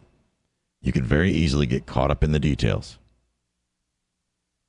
You 0.85 0.91
could 0.91 1.05
very 1.05 1.31
easily 1.31 1.65
get 1.65 1.87
caught 1.87 2.11
up 2.11 2.23
in 2.23 2.31
the 2.31 2.39
details. 2.39 2.99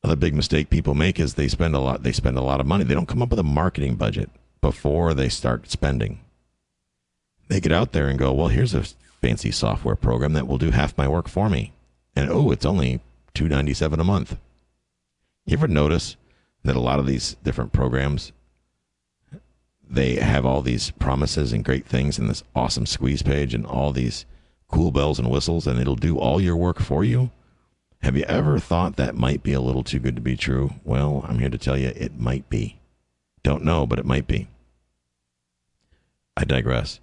Another 0.02 0.16
big 0.18 0.34
mistake 0.34 0.70
people 0.70 0.94
make 0.94 1.20
is 1.20 1.34
they 1.34 1.46
spend 1.46 1.76
a 1.76 1.78
lot 1.78 2.04
they 2.04 2.12
spend 2.12 2.38
a 2.38 2.42
lot 2.42 2.58
of 2.58 2.66
money. 2.66 2.84
They 2.84 2.94
don't 2.94 3.06
come 3.06 3.20
up 3.20 3.28
with 3.28 3.38
a 3.38 3.42
marketing 3.44 3.96
budget 3.96 4.30
before 4.62 5.12
they 5.12 5.28
start 5.28 5.70
spending. 5.70 6.20
They 7.48 7.60
get 7.60 7.70
out 7.70 7.92
there 7.92 8.08
and 8.08 8.18
go, 8.18 8.32
"Well, 8.32 8.48
here's 8.48 8.72
a 8.72 8.84
fancy 9.20 9.50
software 9.50 9.94
program 9.94 10.32
that 10.32 10.46
will 10.46 10.56
do 10.56 10.70
half 10.70 10.96
my 10.96 11.06
work 11.06 11.28
for 11.28 11.50
me." 11.50 11.74
And 12.16 12.30
oh, 12.30 12.50
it's 12.50 12.64
only 12.64 13.00
297 13.34 14.00
a 14.00 14.04
month. 14.04 14.38
You 15.44 15.58
ever 15.58 15.68
notice 15.68 16.16
that 16.64 16.76
a 16.76 16.80
lot 16.80 16.98
of 16.98 17.06
these 17.06 17.36
different 17.44 17.74
programs 17.74 18.32
they 19.88 20.14
have 20.14 20.46
all 20.46 20.62
these 20.62 20.92
promises 20.92 21.52
and 21.52 21.62
great 21.62 21.86
things 21.86 22.18
in 22.18 22.26
this 22.26 22.42
awesome 22.54 22.86
squeeze 22.86 23.22
page 23.22 23.52
and 23.52 23.66
all 23.66 23.92
these 23.92 24.24
cool 24.68 24.90
bells 24.90 25.18
and 25.18 25.30
whistles 25.30 25.66
and 25.66 25.78
it'll 25.78 25.96
do 25.96 26.18
all 26.18 26.40
your 26.40 26.56
work 26.56 26.80
for 26.80 27.04
you? 27.04 27.30
Have 28.02 28.16
you 28.16 28.24
ever 28.24 28.58
thought 28.58 28.96
that 28.96 29.14
might 29.14 29.42
be 29.42 29.52
a 29.52 29.60
little 29.60 29.82
too 29.82 29.98
good 29.98 30.16
to 30.16 30.22
be 30.22 30.36
true? 30.36 30.74
Well, 30.84 31.24
I'm 31.28 31.38
here 31.38 31.48
to 31.50 31.58
tell 31.58 31.76
you 31.76 31.88
it 31.88 32.18
might 32.18 32.48
be. 32.48 32.78
Don't 33.42 33.64
know, 33.64 33.86
but 33.86 33.98
it 33.98 34.04
might 34.04 34.26
be. 34.26 34.48
I 36.36 36.44
digress. 36.44 37.00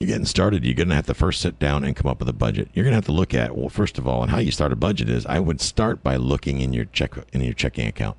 You're 0.00 0.08
getting 0.08 0.26
started. 0.26 0.64
You're 0.64 0.74
going 0.74 0.88
to 0.90 0.94
have 0.94 1.06
to 1.06 1.14
first 1.14 1.40
sit 1.40 1.58
down 1.58 1.82
and 1.82 1.96
come 1.96 2.08
up 2.08 2.20
with 2.20 2.28
a 2.28 2.32
budget. 2.32 2.68
You're 2.72 2.84
going 2.84 2.92
to 2.92 2.98
have 2.98 3.06
to 3.06 3.12
look 3.12 3.34
at 3.34 3.56
well, 3.56 3.68
first 3.68 3.98
of 3.98 4.06
all, 4.06 4.22
and 4.22 4.30
how 4.30 4.38
you 4.38 4.52
start 4.52 4.72
a 4.72 4.76
budget 4.76 5.08
is 5.08 5.26
I 5.26 5.40
would 5.40 5.60
start 5.60 6.04
by 6.04 6.16
looking 6.16 6.60
in 6.60 6.72
your 6.72 6.84
check 6.86 7.14
in 7.32 7.40
your 7.40 7.54
checking 7.54 7.88
account 7.88 8.16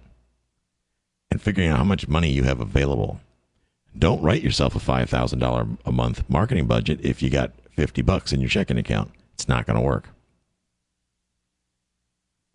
and 1.32 1.42
figuring 1.42 1.70
out 1.70 1.78
how 1.78 1.86
much 1.86 2.08
money 2.08 2.30
you 2.30 2.44
have 2.44 2.60
available. 2.60 3.22
Don't 3.98 4.22
write 4.22 4.44
yourself 4.44 4.76
a 4.76 4.80
five 4.80 5.10
thousand 5.10 5.40
dollar 5.40 5.68
a 5.86 5.92
month 5.92 6.30
marketing 6.30 6.68
budget 6.68 7.00
if 7.02 7.22
you 7.22 7.30
got 7.30 7.54
fifty 7.80 8.02
bucks 8.02 8.34
in 8.34 8.42
your 8.42 8.50
checking 8.50 8.78
account. 8.78 9.10
It's 9.36 9.48
not 9.48 9.66
going 9.66 9.80
to 9.80 9.86
work. 9.86 10.10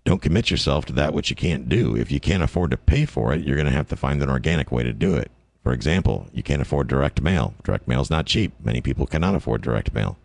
Don't 0.05 0.21
commit 0.21 0.51
yourself 0.51 0.85
to 0.85 0.93
that 0.93 1.15
which 1.15 1.31
you 1.31 1.37
can't 1.37 1.67
do. 1.67 1.97
If 1.97 2.13
you 2.13 2.21
can't 2.21 2.43
afford 2.43 2.73
to 2.73 2.77
pay 2.77 3.07
for 3.07 3.33
it, 3.33 3.41
you're 3.41 3.57
going 3.57 3.65
to 3.65 3.73
have 3.73 3.89
to 3.89 3.97
find 3.97 4.23
an 4.23 4.29
organic 4.29 4.71
way 4.71 4.83
to 4.83 4.93
do 4.93 5.15
it. 5.15 5.31
For 5.63 5.73
example, 5.73 6.27
you 6.35 6.43
can't 6.43 6.61
afford 6.61 6.89
direct 6.89 7.23
mail. 7.23 7.55
Direct 7.63 7.89
mail 7.89 8.03
is 8.03 8.11
not 8.11 8.27
cheap. 8.27 8.53
Many 8.63 8.83
people 8.83 9.07
cannot 9.07 9.35
afford 9.35 9.63
direct 9.63 9.95
mail. 9.95 10.19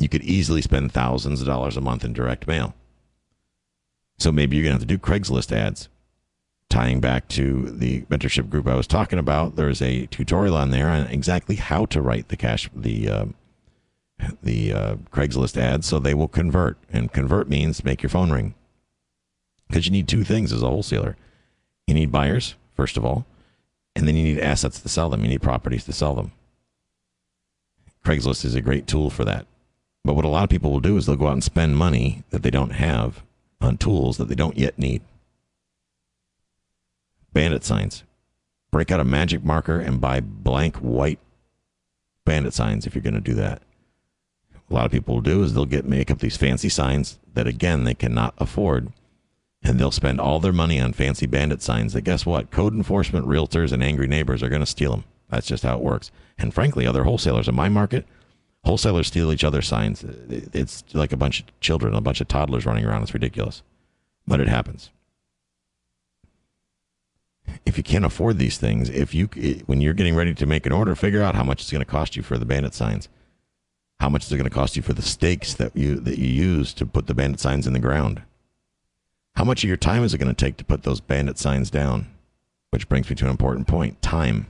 You 0.00 0.08
could 0.08 0.22
easily 0.24 0.62
spend 0.62 0.92
thousands 0.92 1.42
of 1.42 1.46
dollars 1.46 1.76
a 1.76 1.82
month 1.82 2.02
in 2.02 2.14
direct 2.14 2.46
mail. 2.46 2.74
So 4.18 4.32
maybe 4.32 4.56
you're 4.56 4.64
going 4.64 4.78
to 4.78 4.80
have 4.80 4.88
to 4.88 4.96
do 4.96 4.98
Craigslist 4.98 5.52
ads. 5.52 5.90
Tying 6.70 7.00
back 7.00 7.28
to 7.28 7.70
the 7.70 8.00
mentorship 8.02 8.48
group 8.48 8.66
I 8.66 8.76
was 8.76 8.86
talking 8.86 9.18
about, 9.18 9.56
there's 9.56 9.82
a 9.82 10.06
tutorial 10.06 10.56
on 10.56 10.70
there 10.70 10.88
on 10.88 11.06
exactly 11.08 11.56
how 11.56 11.84
to 11.86 12.00
write 12.00 12.28
the 12.28 12.36
cash 12.36 12.70
the 12.74 13.10
uh, 13.10 13.26
the 14.42 14.72
uh, 14.72 14.96
Craigslist 15.12 15.56
ads 15.56 15.86
so 15.86 15.98
they 15.98 16.14
will 16.14 16.28
convert. 16.28 16.78
And 16.90 17.12
convert 17.12 17.48
means 17.48 17.84
make 17.84 18.02
your 18.02 18.10
phone 18.10 18.30
ring. 18.30 18.54
Because 19.68 19.86
you 19.86 19.92
need 19.92 20.08
two 20.08 20.24
things 20.24 20.52
as 20.52 20.62
a 20.62 20.68
wholesaler. 20.68 21.16
You 21.86 21.94
need 21.94 22.12
buyers, 22.12 22.54
first 22.74 22.96
of 22.96 23.04
all, 23.04 23.26
and 23.94 24.06
then 24.06 24.16
you 24.16 24.24
need 24.24 24.40
assets 24.40 24.80
to 24.80 24.88
sell 24.88 25.08
them. 25.08 25.22
You 25.22 25.28
need 25.28 25.42
properties 25.42 25.84
to 25.84 25.92
sell 25.92 26.14
them. 26.14 26.32
Craigslist 28.04 28.44
is 28.44 28.54
a 28.54 28.60
great 28.60 28.86
tool 28.86 29.10
for 29.10 29.24
that. 29.24 29.46
But 30.04 30.14
what 30.14 30.24
a 30.24 30.28
lot 30.28 30.44
of 30.44 30.50
people 30.50 30.70
will 30.70 30.80
do 30.80 30.96
is 30.96 31.06
they'll 31.06 31.16
go 31.16 31.26
out 31.26 31.32
and 31.32 31.42
spend 31.42 31.76
money 31.76 32.22
that 32.30 32.42
they 32.42 32.50
don't 32.50 32.70
have 32.70 33.22
on 33.60 33.76
tools 33.76 34.18
that 34.18 34.28
they 34.28 34.34
don't 34.36 34.56
yet 34.56 34.78
need. 34.78 35.02
Bandit 37.32 37.64
signs. 37.64 38.04
Break 38.70 38.90
out 38.90 39.00
a 39.00 39.04
magic 39.04 39.44
marker 39.44 39.80
and 39.80 40.00
buy 40.00 40.20
blank 40.20 40.76
white 40.76 41.18
bandit 42.24 42.54
signs 42.54 42.86
if 42.86 42.94
you're 42.94 43.02
going 43.02 43.14
to 43.14 43.20
do 43.20 43.34
that. 43.34 43.62
A 44.68 44.74
lot 44.74 44.86
of 44.86 44.92
people 44.92 45.14
will 45.14 45.22
do 45.22 45.42
is 45.42 45.54
they'll 45.54 45.66
get 45.66 45.84
make 45.84 46.10
up 46.10 46.18
these 46.18 46.36
fancy 46.36 46.68
signs 46.68 47.18
that 47.34 47.46
again 47.46 47.84
they 47.84 47.94
cannot 47.94 48.34
afford. 48.38 48.92
And 49.62 49.78
they'll 49.80 49.90
spend 49.90 50.20
all 50.20 50.38
their 50.38 50.52
money 50.52 50.80
on 50.80 50.92
fancy 50.92 51.26
bandit 51.26 51.62
signs 51.62 51.92
that 51.92 52.02
guess 52.02 52.24
what? 52.24 52.50
Code 52.50 52.74
enforcement 52.74 53.26
realtors 53.26 53.72
and 53.72 53.82
angry 53.82 54.06
neighbors 54.06 54.42
are 54.42 54.48
going 54.48 54.60
to 54.60 54.66
steal 54.66 54.92
them 54.92 55.04
that's 55.28 55.46
just 55.46 55.62
how 55.62 55.76
it 55.76 55.82
works. 55.82 56.10
And 56.38 56.54
frankly 56.54 56.86
other 56.86 57.04
wholesalers 57.04 57.48
in 57.48 57.54
my 57.54 57.68
market 57.68 58.06
wholesalers 58.64 59.06
steal 59.06 59.32
each 59.32 59.44
other's 59.44 59.68
signs. 59.68 60.04
It's 60.28 60.84
like 60.92 61.12
a 61.12 61.16
bunch 61.16 61.40
of 61.40 61.60
children 61.60 61.94
a 61.94 62.00
bunch 62.00 62.20
of 62.20 62.28
toddlers 62.28 62.66
running 62.66 62.84
around. 62.84 63.02
It's 63.02 63.14
ridiculous. 63.14 63.62
But 64.26 64.40
it 64.40 64.48
happens. 64.48 64.90
If 67.64 67.78
you 67.78 67.84
can't 67.84 68.04
afford 68.04 68.38
these 68.38 68.58
things 68.58 68.88
if 68.90 69.14
you 69.14 69.26
when 69.66 69.80
you're 69.80 69.94
getting 69.94 70.16
ready 70.16 70.34
to 70.34 70.46
make 70.46 70.66
an 70.66 70.72
order 70.72 70.94
figure 70.94 71.22
out 71.22 71.34
how 71.34 71.44
much 71.44 71.62
it's 71.62 71.70
going 71.70 71.84
to 71.84 71.90
cost 71.90 72.16
you 72.16 72.22
for 72.22 72.38
the 72.38 72.44
bandit 72.44 72.74
signs 72.74 73.08
how 74.00 74.08
much 74.08 74.24
is 74.24 74.32
it 74.32 74.36
going 74.36 74.48
to 74.48 74.54
cost 74.54 74.76
you 74.76 74.82
for 74.82 74.92
the 74.92 75.02
stakes 75.02 75.54
that 75.54 75.76
you 75.76 75.96
that 76.00 76.18
you 76.18 76.28
use 76.28 76.72
to 76.74 76.86
put 76.86 77.06
the 77.06 77.14
bandit 77.14 77.40
signs 77.40 77.66
in 77.66 77.72
the 77.72 77.78
ground 77.78 78.22
how 79.36 79.44
much 79.44 79.62
of 79.62 79.68
your 79.68 79.76
time 79.76 80.02
is 80.02 80.14
it 80.14 80.18
going 80.18 80.34
to 80.34 80.44
take 80.44 80.56
to 80.56 80.64
put 80.64 80.82
those 80.82 81.00
bandit 81.00 81.38
signs 81.38 81.70
down? 81.70 82.08
Which 82.70 82.88
brings 82.88 83.08
me 83.08 83.16
to 83.16 83.26
an 83.26 83.30
important 83.30 83.66
point 83.66 84.00
time. 84.00 84.46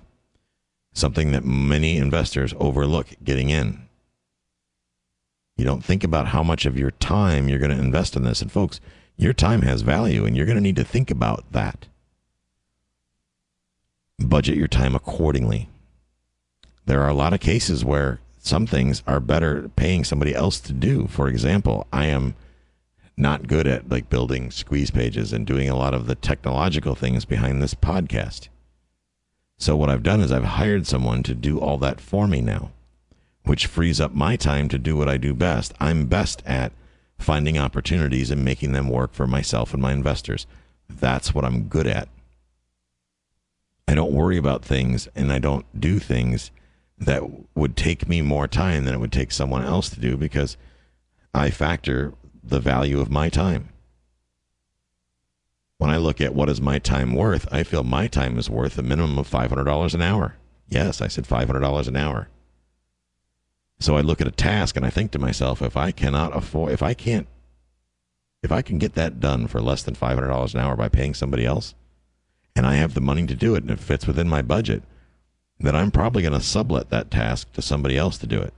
Something 0.92 1.32
that 1.32 1.44
many 1.44 1.96
investors 1.96 2.54
overlook 2.58 3.08
getting 3.22 3.50
in. 3.50 3.82
You 5.56 5.64
don't 5.64 5.84
think 5.84 6.04
about 6.04 6.28
how 6.28 6.42
much 6.42 6.66
of 6.66 6.78
your 6.78 6.92
time 6.92 7.48
you're 7.48 7.58
going 7.58 7.76
to 7.76 7.82
invest 7.82 8.14
in 8.14 8.22
this. 8.22 8.40
And 8.40 8.50
folks, 8.50 8.80
your 9.16 9.32
time 9.32 9.62
has 9.62 9.82
value 9.82 10.24
and 10.24 10.36
you're 10.36 10.46
going 10.46 10.56
to 10.56 10.62
need 10.62 10.76
to 10.76 10.84
think 10.84 11.10
about 11.10 11.44
that. 11.52 11.88
Budget 14.18 14.56
your 14.56 14.68
time 14.68 14.94
accordingly. 14.94 15.68
There 16.86 17.02
are 17.02 17.08
a 17.08 17.14
lot 17.14 17.32
of 17.32 17.40
cases 17.40 17.84
where 17.84 18.20
some 18.46 18.66
things 18.66 19.02
are 19.06 19.18
better 19.18 19.68
paying 19.74 20.04
somebody 20.04 20.34
else 20.34 20.60
to 20.60 20.72
do. 20.72 21.08
For 21.08 21.28
example, 21.28 21.86
I 21.92 22.06
am 22.06 22.36
not 23.16 23.48
good 23.48 23.66
at 23.66 23.88
like 23.88 24.08
building 24.08 24.52
squeeze 24.52 24.90
pages 24.90 25.32
and 25.32 25.46
doing 25.46 25.68
a 25.68 25.76
lot 25.76 25.94
of 25.94 26.06
the 26.06 26.14
technological 26.14 26.94
things 26.94 27.24
behind 27.24 27.60
this 27.60 27.74
podcast. 27.74 28.48
So 29.58 29.76
what 29.76 29.90
I've 29.90 30.02
done 30.02 30.20
is 30.20 30.30
I've 30.30 30.44
hired 30.44 30.86
someone 30.86 31.22
to 31.24 31.34
do 31.34 31.58
all 31.58 31.76
that 31.78 32.00
for 32.00 32.28
me 32.28 32.40
now, 32.40 32.70
which 33.44 33.66
frees 33.66 34.00
up 34.00 34.14
my 34.14 34.36
time 34.36 34.68
to 34.68 34.78
do 34.78 34.96
what 34.96 35.08
I 35.08 35.16
do 35.16 35.34
best. 35.34 35.74
I'm 35.80 36.06
best 36.06 36.42
at 36.46 36.72
finding 37.18 37.58
opportunities 37.58 38.30
and 38.30 38.44
making 38.44 38.72
them 38.72 38.90
work 38.90 39.12
for 39.12 39.26
myself 39.26 39.72
and 39.72 39.82
my 39.82 39.92
investors. 39.92 40.46
That's 40.88 41.34
what 41.34 41.44
I'm 41.44 41.64
good 41.64 41.86
at. 41.86 42.08
I 43.88 43.94
don't 43.94 44.12
worry 44.12 44.36
about 44.36 44.64
things 44.64 45.08
and 45.16 45.32
I 45.32 45.38
don't 45.38 45.64
do 45.80 45.98
things 45.98 46.52
that 46.98 47.22
would 47.54 47.76
take 47.76 48.08
me 48.08 48.22
more 48.22 48.48
time 48.48 48.84
than 48.84 48.94
it 48.94 49.00
would 49.00 49.12
take 49.12 49.32
someone 49.32 49.62
mm. 49.62 49.68
else 49.68 49.88
to 49.90 50.00
do 50.00 50.16
because 50.16 50.56
I 51.34 51.50
factor 51.50 52.14
the 52.42 52.60
value 52.60 53.00
of 53.00 53.10
my 53.10 53.28
time. 53.28 53.68
When 55.78 55.90
I 55.90 55.98
look 55.98 56.20
at 56.22 56.34
what 56.34 56.48
is 56.48 56.60
my 56.60 56.78
time 56.78 57.14
worth, 57.14 57.46
I 57.52 57.62
feel 57.62 57.84
my 57.84 58.06
time 58.06 58.38
is 58.38 58.48
worth 58.48 58.78
a 58.78 58.82
minimum 58.82 59.18
of 59.18 59.28
$500 59.28 59.94
an 59.94 60.02
hour. 60.02 60.36
Yes, 60.68 61.02
I 61.02 61.08
said 61.08 61.26
$500 61.26 61.88
an 61.88 61.96
hour. 61.96 62.28
So 63.78 63.96
I 63.96 64.00
look 64.00 64.22
at 64.22 64.26
a 64.26 64.32
task 64.32 64.76
and 64.76 64.86
I 64.86 64.90
think 64.90 65.10
to 65.10 65.18
myself, 65.18 65.60
if 65.60 65.76
I 65.76 65.90
cannot 65.90 66.34
afford, 66.34 66.72
if 66.72 66.82
I 66.82 66.94
can't, 66.94 67.26
if 68.42 68.50
I 68.50 68.62
can 68.62 68.78
get 68.78 68.94
that 68.94 69.20
done 69.20 69.48
for 69.48 69.60
less 69.60 69.82
than 69.82 69.94
$500 69.94 70.54
an 70.54 70.60
hour 70.60 70.76
by 70.76 70.88
paying 70.88 71.12
somebody 71.12 71.44
else, 71.44 71.74
and 72.54 72.66
I 72.66 72.76
have 72.76 72.94
the 72.94 73.02
money 73.02 73.26
to 73.26 73.34
do 73.34 73.54
it 73.54 73.62
and 73.62 73.70
it 73.70 73.80
fits 73.80 74.06
within 74.06 74.28
my 74.28 74.40
budget, 74.40 74.82
then 75.58 75.74
I'm 75.74 75.90
probably 75.90 76.22
going 76.22 76.34
to 76.34 76.40
sublet 76.40 76.90
that 76.90 77.10
task 77.10 77.52
to 77.54 77.62
somebody 77.62 77.96
else 77.96 78.18
to 78.18 78.26
do 78.26 78.40
it. 78.40 78.52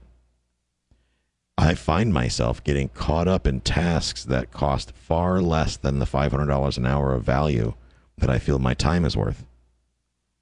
I 1.57 1.73
find 1.73 2.13
myself 2.13 2.63
getting 2.63 2.89
caught 2.89 3.27
up 3.27 3.45
in 3.45 3.59
tasks 3.61 4.23
that 4.25 4.51
cost 4.51 4.93
far 4.93 5.41
less 5.41 5.75
than 5.75 5.99
the 5.99 6.05
$500 6.05 6.77
an 6.77 6.85
hour 6.85 7.13
of 7.13 7.23
value 7.23 7.73
that 8.17 8.29
I 8.29 8.39
feel 8.39 8.59
my 8.59 8.73
time 8.73 9.03
is 9.03 9.17
worth. 9.17 9.45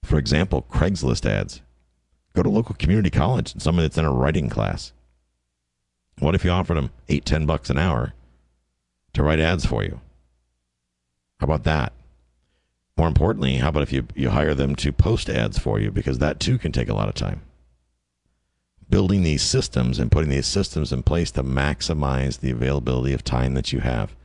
For 0.03 0.17
example, 0.17 0.65
Craigslist 0.69 1.25
ads. 1.25 1.61
Go 2.33 2.43
to 2.43 2.49
local 2.49 2.75
community 2.75 3.09
college 3.09 3.53
and 3.53 3.61
somebody 3.61 3.87
that's 3.87 3.97
in 3.97 4.05
a 4.05 4.11
writing 4.11 4.49
class. 4.49 4.93
What 6.19 6.35
if 6.35 6.45
you 6.45 6.51
offered 6.51 6.77
them 6.77 6.91
eight, 7.09 7.25
ten 7.25 7.45
bucks 7.45 7.69
an 7.69 7.77
hour 7.77 8.13
to 9.13 9.23
write 9.23 9.39
ads 9.39 9.65
for 9.65 9.83
you? 9.83 10.01
How 11.39 11.45
about 11.45 11.63
that? 11.63 11.93
More 12.98 13.08
importantly, 13.08 13.58
how 13.58 13.70
about 13.70 13.84
if 13.84 13.94
you, 13.94 14.08
you 14.16 14.30
hire 14.30 14.56
them 14.56 14.75
to 14.77 14.92
post 14.92 15.30
ads 15.30 15.60
for 15.60 15.80
you? 15.80 15.92
Because 15.92 16.18
that 16.18 16.39
too 16.39 16.58
can 16.58 16.72
take 16.72 16.89
a 16.89 16.96
lot 16.96 17.10
of 17.10 17.16
time 17.16 17.42
building 18.89 19.24
these 19.24 19.44
systems 19.44 20.00
and 20.00 20.12
putting 20.12 20.30
these 20.30 20.46
systems 20.46 20.94
in 20.94 21.04
place 21.04 21.32
to 21.32 21.44
maximize 21.44 22.39
the 22.39 22.51
availability 22.51 23.13
of 23.13 23.24
time 23.24 23.54
that 23.54 23.74
you 23.74 23.80
have 23.80 24.16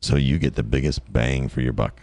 so 0.00 0.16
you 0.16 0.38
get 0.38 0.54
the 0.54 0.62
biggest 0.62 1.12
bang 1.12 1.48
for 1.48 1.60
your 1.60 1.72
buck. 1.72 2.00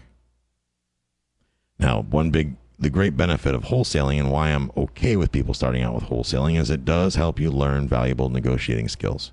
Now, 1.80 2.02
one 2.02 2.30
big 2.30 2.56
the 2.78 2.90
great 2.90 3.16
benefit 3.16 3.56
of 3.56 3.64
wholesaling 3.64 4.20
and 4.20 4.30
why 4.30 4.50
I'm 4.50 4.70
okay 4.76 5.16
with 5.16 5.32
people 5.32 5.54
starting 5.54 5.82
out 5.82 5.96
with 5.96 6.04
wholesaling 6.06 6.60
is 6.60 6.70
it 6.70 6.84
does 6.84 7.16
help 7.16 7.40
you 7.40 7.50
learn 7.50 7.88
valuable 7.88 8.28
negotiating 8.28 8.90
skills. 8.90 9.32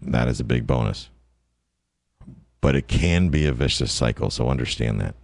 That 0.00 0.28
is 0.28 0.38
a 0.38 0.44
big 0.44 0.64
bonus. 0.64 1.10
But 2.60 2.76
it 2.76 2.86
can 2.86 3.30
be 3.30 3.46
a 3.46 3.52
vicious 3.52 3.90
cycle, 3.90 4.30
so 4.30 4.48
understand 4.48 5.00
that. 5.00 5.16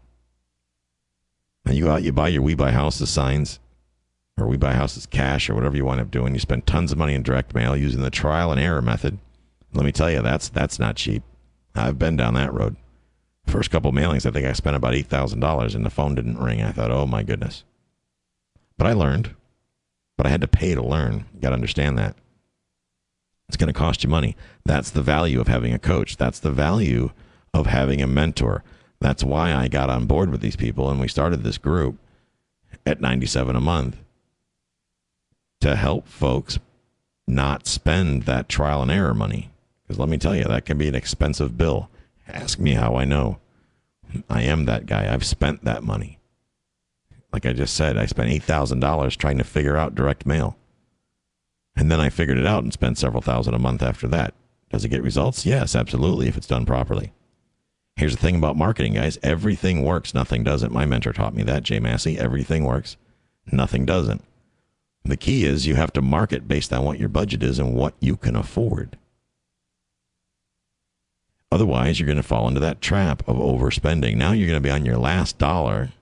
Now 1.64 1.72
you 1.72 1.84
go 1.84 1.92
out, 1.92 2.02
you 2.02 2.12
buy 2.12 2.28
your 2.28 2.42
We 2.42 2.54
Buy 2.54 2.72
Houses 2.72 3.10
signs, 3.10 3.58
or 4.36 4.46
we 4.46 4.56
buy 4.56 4.74
houses 4.74 5.06
cash 5.06 5.48
or 5.48 5.54
whatever 5.54 5.76
you 5.76 5.84
wind 5.84 6.00
up 6.00 6.10
doing. 6.10 6.34
You 6.34 6.40
spend 6.40 6.66
tons 6.66 6.92
of 6.92 6.98
money 6.98 7.14
in 7.14 7.22
direct 7.22 7.54
mail 7.54 7.76
using 7.76 8.02
the 8.02 8.10
trial 8.10 8.50
and 8.50 8.60
error 8.60 8.82
method. 8.82 9.18
Let 9.72 9.84
me 9.84 9.92
tell 9.92 10.10
you, 10.10 10.22
that's 10.22 10.48
that's 10.48 10.78
not 10.78 10.96
cheap. 10.96 11.22
I've 11.74 11.98
been 11.98 12.16
down 12.16 12.34
that 12.34 12.52
road. 12.52 12.76
First 13.46 13.70
couple 13.70 13.92
mailings, 13.92 14.26
I 14.26 14.30
think 14.30 14.46
I 14.46 14.52
spent 14.52 14.76
about 14.76 14.94
eight 14.94 15.06
thousand 15.06 15.40
dollars, 15.40 15.74
and 15.74 15.84
the 15.84 15.90
phone 15.90 16.14
didn't 16.14 16.38
ring. 16.38 16.62
I 16.62 16.72
thought, 16.72 16.90
oh 16.90 17.06
my 17.06 17.22
goodness. 17.22 17.64
But 18.76 18.86
I 18.86 18.92
learned. 18.92 19.34
But 20.16 20.26
I 20.26 20.30
had 20.30 20.40
to 20.40 20.48
pay 20.48 20.74
to 20.74 20.82
learn. 20.82 21.26
You 21.34 21.40
got 21.40 21.50
to 21.50 21.54
understand 21.54 21.98
that. 21.98 22.16
It's 23.48 23.56
going 23.56 23.72
to 23.72 23.78
cost 23.78 24.04
you 24.04 24.10
money. 24.10 24.36
That's 24.64 24.90
the 24.90 25.02
value 25.02 25.40
of 25.40 25.48
having 25.48 25.74
a 25.74 25.78
coach. 25.78 26.16
That's 26.16 26.38
the 26.38 26.50
value 26.50 27.10
of 27.52 27.66
having 27.66 28.00
a 28.00 28.06
mentor. 28.06 28.64
That's 29.04 29.22
why 29.22 29.52
I 29.52 29.68
got 29.68 29.90
on 29.90 30.06
board 30.06 30.30
with 30.30 30.40
these 30.40 30.56
people 30.56 30.88
and 30.88 30.98
we 30.98 31.08
started 31.08 31.42
this 31.42 31.58
group 31.58 31.98
at 32.86 33.02
97 33.02 33.54
a 33.54 33.60
month 33.60 33.98
to 35.60 35.76
help 35.76 36.08
folks 36.08 36.58
not 37.26 37.66
spend 37.66 38.22
that 38.22 38.48
trial 38.48 38.80
and 38.80 38.90
error 38.90 39.12
money. 39.12 39.50
Because 39.82 39.98
let 39.98 40.08
me 40.08 40.16
tell 40.16 40.34
you, 40.34 40.44
that 40.44 40.64
can 40.64 40.78
be 40.78 40.88
an 40.88 40.94
expensive 40.94 41.58
bill. 41.58 41.90
Ask 42.26 42.58
me 42.58 42.72
how 42.72 42.96
I 42.96 43.04
know. 43.04 43.40
I 44.30 44.40
am 44.40 44.64
that 44.64 44.86
guy. 44.86 45.12
I've 45.12 45.26
spent 45.26 45.64
that 45.64 45.82
money. 45.82 46.18
Like 47.30 47.44
I 47.44 47.52
just 47.52 47.74
said, 47.74 47.98
I 47.98 48.06
spent 48.06 48.30
$8,000 48.30 49.16
trying 49.18 49.36
to 49.36 49.44
figure 49.44 49.76
out 49.76 49.94
direct 49.94 50.24
mail. 50.24 50.56
And 51.76 51.92
then 51.92 52.00
I 52.00 52.08
figured 52.08 52.38
it 52.38 52.46
out 52.46 52.64
and 52.64 52.72
spent 52.72 52.96
several 52.96 53.20
thousand 53.20 53.52
a 53.52 53.58
month 53.58 53.82
after 53.82 54.08
that. 54.08 54.32
Does 54.70 54.82
it 54.82 54.88
get 54.88 55.02
results? 55.02 55.44
Yes, 55.44 55.76
absolutely, 55.76 56.26
if 56.26 56.38
it's 56.38 56.46
done 56.46 56.64
properly. 56.64 57.12
Here's 57.96 58.16
the 58.16 58.20
thing 58.20 58.36
about 58.36 58.56
marketing, 58.56 58.94
guys 58.94 59.18
everything 59.22 59.82
works, 59.84 60.14
nothing 60.14 60.42
doesn't. 60.42 60.72
My 60.72 60.84
mentor 60.84 61.12
taught 61.12 61.34
me 61.34 61.42
that, 61.44 61.62
Jay 61.62 61.78
Massey. 61.78 62.18
Everything 62.18 62.64
works, 62.64 62.96
nothing 63.50 63.86
doesn't. 63.86 64.22
The 65.04 65.16
key 65.16 65.44
is 65.44 65.66
you 65.66 65.74
have 65.74 65.92
to 65.92 66.02
market 66.02 66.48
based 66.48 66.72
on 66.72 66.84
what 66.84 66.98
your 66.98 67.08
budget 67.08 67.42
is 67.42 67.58
and 67.58 67.74
what 67.74 67.94
you 68.00 68.16
can 68.16 68.34
afford. 68.34 68.96
Otherwise, 71.52 72.00
you're 72.00 72.06
going 72.06 72.16
to 72.16 72.22
fall 72.22 72.48
into 72.48 72.58
that 72.60 72.80
trap 72.80 73.22
of 73.28 73.36
overspending. 73.36 74.16
Now 74.16 74.32
you're 74.32 74.48
going 74.48 74.60
to 74.62 74.66
be 74.66 74.70
on 74.70 74.86
your 74.86 74.96
last 74.96 75.38
dollar 75.38 75.92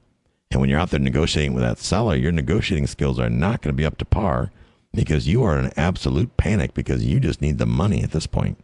and 0.53 0.61
when 0.61 0.69
you're 0.69 0.79
out 0.79 0.91
there 0.91 1.01
negotiating 1.01 1.55
with 1.55 1.63
that 1.63 1.79
seller, 1.79 2.15
your 2.15 2.31
negotiating 2.31 2.87
skills 2.87 3.19
are 3.19 3.31
not 3.31 3.63
going 3.63 3.75
to 3.75 3.77
be 3.77 3.87
up 3.87 3.97
to 3.99 4.05
par 4.05 4.53
because 4.93 5.27
you 5.27 5.43
are 5.43 5.59
in 5.59 5.73
absolute 5.79 6.37
panic 6.37 6.75
because 6.75 7.05
you 7.05 7.19
just 7.21 7.41
need 7.41 7.57
the 7.57 7.65
money 7.65 8.03
at 8.03 8.11
this 8.11 8.27
point. 8.27 8.62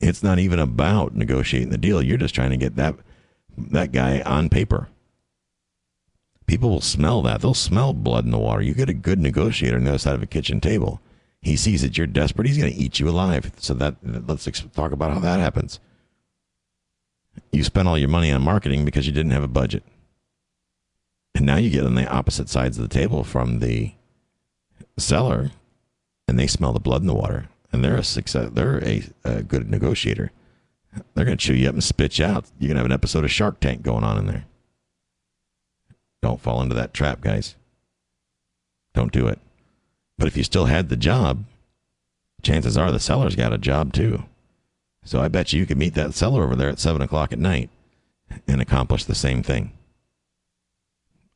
It's 0.00 0.22
not 0.22 0.38
even 0.38 0.58
about 0.58 1.14
negotiating 1.14 1.70
the 1.70 1.78
deal. 1.78 2.02
You're 2.02 2.18
just 2.18 2.34
trying 2.34 2.50
to 2.50 2.56
get 2.56 2.76
that 2.76 2.96
that 3.56 3.92
guy 3.92 4.20
on 4.20 4.48
paper. 4.48 4.88
People 6.46 6.70
will 6.70 6.80
smell 6.80 7.22
that. 7.22 7.42
They'll 7.42 7.54
smell 7.54 7.92
blood 7.92 8.24
in 8.24 8.30
the 8.30 8.38
water. 8.38 8.62
You 8.62 8.74
get 8.74 8.88
a 8.88 8.94
good 8.94 9.18
negotiator 9.18 9.76
on 9.76 9.84
the 9.84 9.90
other 9.90 9.98
side 9.98 10.14
of 10.14 10.22
a 10.22 10.26
kitchen 10.26 10.60
table. 10.60 11.00
He 11.42 11.56
sees 11.56 11.82
that 11.82 11.96
you're 11.96 12.06
desperate. 12.06 12.48
He's 12.48 12.58
going 12.58 12.72
to 12.72 12.78
eat 12.78 12.98
you 12.98 13.08
alive. 13.08 13.52
So 13.58 13.74
that 13.74 13.96
let's 14.02 14.48
talk 14.72 14.92
about 14.92 15.12
how 15.12 15.20
that 15.20 15.38
happens. 15.38 15.78
You 17.52 17.62
spent 17.64 17.86
all 17.86 17.98
your 17.98 18.08
money 18.08 18.32
on 18.32 18.42
marketing 18.42 18.84
because 18.84 19.06
you 19.06 19.12
didn't 19.12 19.32
have 19.32 19.44
a 19.44 19.48
budget. 19.48 19.84
And 21.34 21.46
now 21.46 21.56
you 21.56 21.70
get 21.70 21.86
on 21.86 21.94
the 21.94 22.10
opposite 22.10 22.48
sides 22.48 22.78
of 22.78 22.88
the 22.88 22.94
table 22.94 23.22
from 23.22 23.60
the 23.60 23.94
seller, 24.98 25.50
and 26.26 26.38
they 26.38 26.46
smell 26.46 26.72
the 26.72 26.80
blood 26.80 27.00
in 27.00 27.06
the 27.06 27.14
water, 27.14 27.48
and 27.72 27.84
they're 27.84 27.96
a 27.96 28.04
success. 28.04 28.50
They're 28.52 28.82
a, 28.84 29.02
a 29.24 29.42
good 29.42 29.70
negotiator. 29.70 30.32
They're 31.14 31.24
going 31.24 31.38
to 31.38 31.44
chew 31.44 31.54
you 31.54 31.68
up 31.68 31.74
and 31.74 31.84
spit 31.84 32.18
you 32.18 32.24
out. 32.24 32.46
You're 32.58 32.68
going 32.68 32.76
to 32.76 32.80
have 32.80 32.86
an 32.86 32.92
episode 32.92 33.24
of 33.24 33.30
Shark 33.30 33.60
Tank 33.60 33.82
going 33.82 34.04
on 34.04 34.18
in 34.18 34.26
there. 34.26 34.44
Don't 36.22 36.40
fall 36.40 36.60
into 36.62 36.74
that 36.74 36.92
trap, 36.92 37.20
guys. 37.20 37.54
Don't 38.92 39.12
do 39.12 39.28
it. 39.28 39.38
But 40.18 40.28
if 40.28 40.36
you 40.36 40.42
still 40.42 40.66
had 40.66 40.88
the 40.88 40.96
job, 40.96 41.44
chances 42.42 42.76
are 42.76 42.90
the 42.90 42.98
seller's 42.98 43.36
got 43.36 43.52
a 43.52 43.58
job 43.58 43.92
too. 43.92 44.24
So 45.04 45.20
I 45.20 45.28
bet 45.28 45.52
you 45.52 45.60
you 45.60 45.66
could 45.66 45.78
meet 45.78 45.94
that 45.94 46.14
seller 46.14 46.44
over 46.44 46.56
there 46.56 46.68
at 46.68 46.78
seven 46.78 47.00
o'clock 47.00 47.32
at 47.32 47.38
night 47.38 47.70
and 48.46 48.60
accomplish 48.60 49.04
the 49.04 49.14
same 49.14 49.42
thing. 49.42 49.72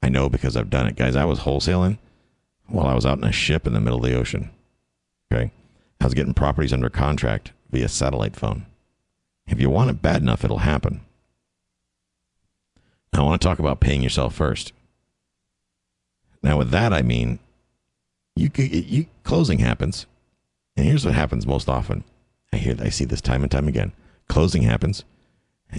I 0.03 0.11
know 0.11 0.29
because 0.29 0.57
I've 0.57 0.69
done 0.69 0.87
it, 0.87 0.97
guys. 0.97 1.17
I 1.17 1.25
was 1.25 1.41
wholesaling 1.41 1.99
while 2.67 2.87
I 2.87 2.95
was 2.95 3.07
out 3.07 3.19
in 3.19 3.25
a 3.25 3.33
ship 3.33 3.67
in 3.67 3.73
the 3.73 3.81
middle 3.81 4.05
of 4.05 4.11
the 4.11 4.19
ocean. 4.19 4.51
Okay. 5.33 5.51
I 6.01 6.05
was 6.05 6.15
getting 6.15 6.35
properties 6.35 6.73
under 6.73 6.91
contract 6.91 7.53
via 7.71 7.89
satellite 7.89 8.37
phone. 8.37 8.67
If 9.47 9.61
you 9.61 9.71
want 9.71 9.91
it 9.91 10.03
bad 10.03 10.23
enough, 10.23 10.45
it'll 10.45 10.59
happen. 10.59 11.01
I 13.13 13.23
want 13.23 13.41
to 13.41 13.47
talk 13.47 13.59
about 13.59 13.81
paying 13.81 14.03
yourself 14.03 14.35
first. 14.35 14.73
Now, 16.43 16.59
with 16.59 16.71
that, 16.71 16.93
I 16.93 17.03
mean, 17.03 17.39
you, 18.37 18.51
you 18.57 19.07
closing 19.23 19.61
happens, 19.61 20.07
and 20.77 20.87
here's 20.87 21.05
what 21.05 21.15
happens 21.15 21.47
most 21.47 21.69
often. 21.69 22.05
I 22.53 22.57
hear, 22.57 22.77
I 22.81 22.89
see 22.89 23.05
this 23.05 23.21
time 23.21 23.43
and 23.43 23.51
time 23.51 23.69
again. 23.69 23.93
Closing 24.29 24.63
happens. 24.63 25.05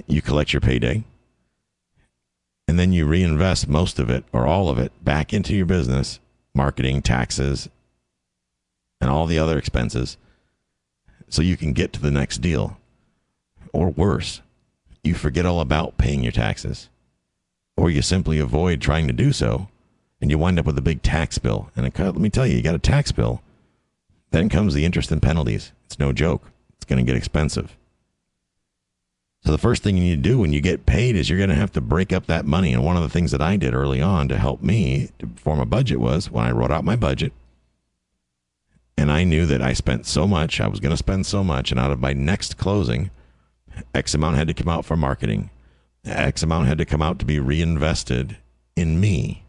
You 0.08 0.22
collect 0.22 0.54
your 0.54 0.62
payday 0.62 1.04
and 2.68 2.80
then 2.80 2.92
you 2.92 3.06
reinvest 3.06 3.68
most 3.68 4.00
of 4.00 4.10
it 4.10 4.26
or 4.34 4.46
all 4.46 4.70
of 4.70 4.78
it 4.78 4.92
back 5.04 5.34
into 5.34 5.56
your 5.56 5.66
business, 5.66 6.20
marketing, 6.54 7.02
taxes, 7.02 7.70
and 9.02 9.10
all 9.10 9.26
the 9.26 9.40
other 9.40 9.58
expenses 9.58 10.18
so 11.30 11.42
you 11.42 11.58
can 11.58 11.74
get 11.74 11.94
to 11.94 12.02
the 12.02 12.12
next 12.12 12.40
deal. 12.40 12.78
Or 13.74 13.90
worse, 13.90 14.42
you 15.04 15.14
forget 15.14 15.46
all 15.46 15.60
about 15.60 15.98
paying 15.98 16.24
your 16.24 16.32
taxes. 16.32 16.90
Or 17.78 17.90
you 17.90 18.02
simply 18.02 18.40
avoid 18.40 18.82
trying 18.82 19.08
to 19.08 19.14
do 19.14 19.34
so 19.34 19.68
and 20.22 20.32
you 20.32 20.38
wind 20.38 20.60
up 20.60 20.66
with 20.66 20.78
a 20.78 20.82
big 20.82 21.02
tax 21.02 21.38
bill. 21.38 21.70
And 21.76 21.86
it, 21.86 21.98
let 22.00 22.16
me 22.16 22.30
tell 22.30 22.48
you, 22.48 22.56
you 22.56 22.64
got 22.64 22.76
a 22.76 22.80
tax 22.80 23.12
bill. 23.12 23.42
Then 24.32 24.50
comes 24.50 24.74
the 24.74 24.86
interest 24.86 25.12
and 25.12 25.22
penalties. 25.22 25.72
It's 25.86 26.00
no 26.00 26.14
joke. 26.14 26.52
It's 26.78 26.86
going 26.86 27.06
to 27.06 27.10
get 27.10 27.18
expensive. 27.18 27.78
So 29.44 29.52
the 29.52 29.58
first 29.58 29.84
thing 29.84 29.98
you 29.98 30.04
need 30.04 30.24
to 30.24 30.30
do 30.30 30.40
when 30.40 30.54
you 30.54 30.62
get 30.62 30.88
paid 30.88 31.16
is 31.16 31.30
you're 31.30 31.38
going 31.38 31.50
to 31.50 31.56
have 31.56 31.72
to 31.74 31.82
break 31.82 32.12
up 32.12 32.26
that 32.26 32.46
money. 32.46 32.74
And 32.74 32.84
one 32.84 32.98
of 32.98 33.04
the 33.04 33.10
things 33.10 33.32
that 33.32 33.42
I 33.42 33.58
did 33.58 33.76
early 33.76 34.02
on 34.02 34.28
to 34.30 34.40
help 34.40 34.64
me 34.64 35.10
to 35.20 35.30
form 35.36 35.60
a 35.60 35.66
budget 35.66 36.00
was 36.00 36.32
when 36.32 36.46
I 36.46 36.52
wrote 36.52 36.72
out 36.72 36.84
my 36.84 36.96
budget 36.96 37.32
and 38.98 39.12
I 39.12 39.24
knew 39.24 39.46
that 39.46 39.62
I 39.62 39.74
spent 39.74 40.06
so 40.06 40.28
much, 40.28 40.62
I 40.62 40.68
was 40.68 40.80
going 40.80 40.92
to 40.92 40.98
spend 40.98 41.26
so 41.26 41.44
much, 41.44 41.72
and 41.72 41.80
out 41.80 41.92
of 41.92 42.00
my 42.00 42.14
next 42.14 42.58
closing, 42.58 43.12
X 43.94 44.14
amount 44.14 44.38
had 44.38 44.48
to 44.48 44.54
come 44.54 44.70
out 44.70 44.86
for 44.86 44.96
marketing. 44.96 45.50
X 46.06 46.44
amount 46.44 46.68
had 46.68 46.78
to 46.78 46.86
come 46.86 47.02
out 47.02 47.20
to 47.20 47.26
be 47.26 47.40
reinvested 47.40 48.38
in 48.76 49.00
me. 49.00 49.44